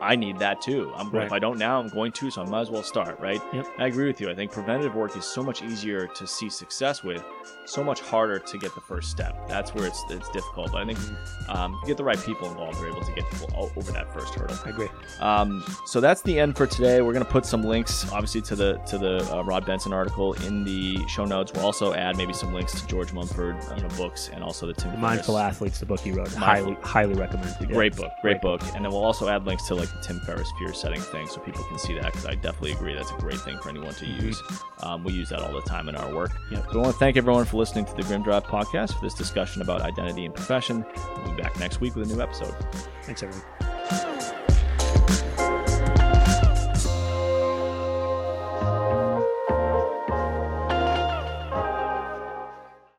I, 0.00 0.16
need 0.16 0.38
that 0.38 0.60
too. 0.60 0.92
I'm 0.96 1.10
right. 1.10 1.26
if 1.26 1.32
I 1.32 1.38
don't 1.38 1.58
now, 1.58 1.80
I'm 1.80 1.88
going 1.88 2.12
to, 2.12 2.30
so 2.30 2.42
I 2.42 2.46
might 2.46 2.62
as 2.62 2.70
well 2.70 2.82
start, 2.82 3.18
right? 3.20 3.40
Yep. 3.52 3.66
I 3.78 3.86
agree 3.86 4.06
with 4.06 4.20
you. 4.20 4.30
I 4.30 4.34
think 4.34 4.52
preventative 4.52 4.94
work 4.94 5.16
is 5.16 5.24
so 5.24 5.42
much 5.42 5.62
easier 5.62 6.06
to 6.06 6.26
see 6.26 6.50
success 6.50 7.02
with, 7.02 7.24
so 7.64 7.84
much 7.84 8.00
harder 8.00 8.38
to 8.38 8.58
get 8.58 8.74
the 8.74 8.80
first 8.80 9.10
step. 9.10 9.48
That's 9.48 9.74
where 9.74 9.86
it's 9.86 10.02
it's 10.10 10.28
difficult. 10.30 10.72
But 10.72 10.82
I 10.82 10.86
think 10.86 10.98
mm-hmm. 10.98 11.50
um, 11.50 11.78
you 11.80 11.86
get 11.86 11.96
the 11.96 12.04
right 12.04 12.20
people 12.20 12.50
involved, 12.50 12.78
you're 12.78 12.88
able 12.88 13.02
to 13.02 13.12
get 13.12 13.28
people 13.30 13.72
over 13.76 13.92
that 13.92 14.12
first 14.12 14.34
hurdle. 14.34 14.56
I 14.64 14.70
agree. 14.70 14.88
Um, 15.20 15.64
so 15.86 16.00
that's 16.00 16.22
the 16.22 16.38
end 16.38 16.56
for 16.56 16.66
today. 16.66 17.00
We're 17.00 17.12
gonna 17.12 17.24
put 17.24 17.46
some 17.46 17.62
links, 17.62 18.10
obviously, 18.10 18.42
to 18.42 18.56
the 18.56 18.74
to 18.86 18.98
the 18.98 19.36
uh, 19.36 19.42
Rod 19.42 19.66
Benson 19.66 19.92
article 19.92 20.32
in 20.44 20.64
the 20.64 21.06
show 21.06 21.24
notes. 21.24 21.52
We'll 21.52 21.64
also 21.64 21.94
add 21.94 22.16
maybe 22.16 22.32
some 22.32 22.52
links 22.52 22.80
to 22.80 22.86
George 22.86 23.12
Mumford, 23.12 23.56
you 23.76 23.82
know, 23.82 23.88
books, 23.96 24.30
and 24.32 24.42
also 24.42 24.66
the 24.66 24.74
Tim. 24.74 24.98
Mindful 25.00 25.38
Athletes, 25.38 25.78
the 25.78 25.86
book 25.86 26.00
he 26.00 26.12
wrote. 26.12 26.32
Highly, 26.32 26.76
highly 26.82 27.14
recommend. 27.14 27.56
Great 27.68 27.96
book, 27.96 28.12
great, 28.20 28.40
great 28.40 28.42
book. 28.42 28.60
book. 28.60 28.74
And 28.74 28.84
then 28.84 28.92
we'll 28.92 29.04
also 29.04 29.28
add 29.28 29.46
links 29.46 29.66
to 29.70 29.76
like 29.76 29.90
the 29.92 29.98
Tim 30.00 30.20
Ferriss 30.20 30.50
fear 30.58 30.74
setting 30.74 31.00
thing 31.00 31.28
so 31.28 31.40
people 31.40 31.62
can 31.64 31.78
see 31.78 31.94
that 31.94 32.06
because 32.06 32.26
I 32.26 32.34
definitely 32.34 32.72
agree 32.72 32.94
that's 32.94 33.12
a 33.12 33.16
great 33.18 33.40
thing 33.40 33.58
for 33.58 33.68
anyone 33.68 33.94
to 33.94 34.04
mm-hmm. 34.04 34.26
use. 34.26 34.42
Um, 34.82 35.04
we 35.04 35.12
use 35.12 35.28
that 35.30 35.40
all 35.40 35.52
the 35.52 35.62
time 35.62 35.88
in 35.88 35.94
our 35.94 36.12
work. 36.14 36.32
Yep. 36.50 36.66
So 36.72 36.80
I 36.80 36.82
want 36.82 36.92
to 36.92 36.98
thank 36.98 37.16
everyone 37.16 37.44
for 37.44 37.56
listening 37.56 37.84
to 37.84 37.94
the 37.94 38.02
Grim 38.02 38.22
Drive 38.22 38.44
podcast 38.44 38.94
for 38.94 39.04
this 39.04 39.14
discussion 39.14 39.62
about 39.62 39.80
identity 39.80 40.24
and 40.24 40.34
profession. 40.34 40.84
We'll 41.24 41.36
be 41.36 41.42
back 41.42 41.58
next 41.58 41.80
week 41.80 41.94
with 41.94 42.10
a 42.10 42.14
new 42.14 42.20
episode. 42.20 42.54
Thanks, 43.02 43.22
everyone. 43.22 43.59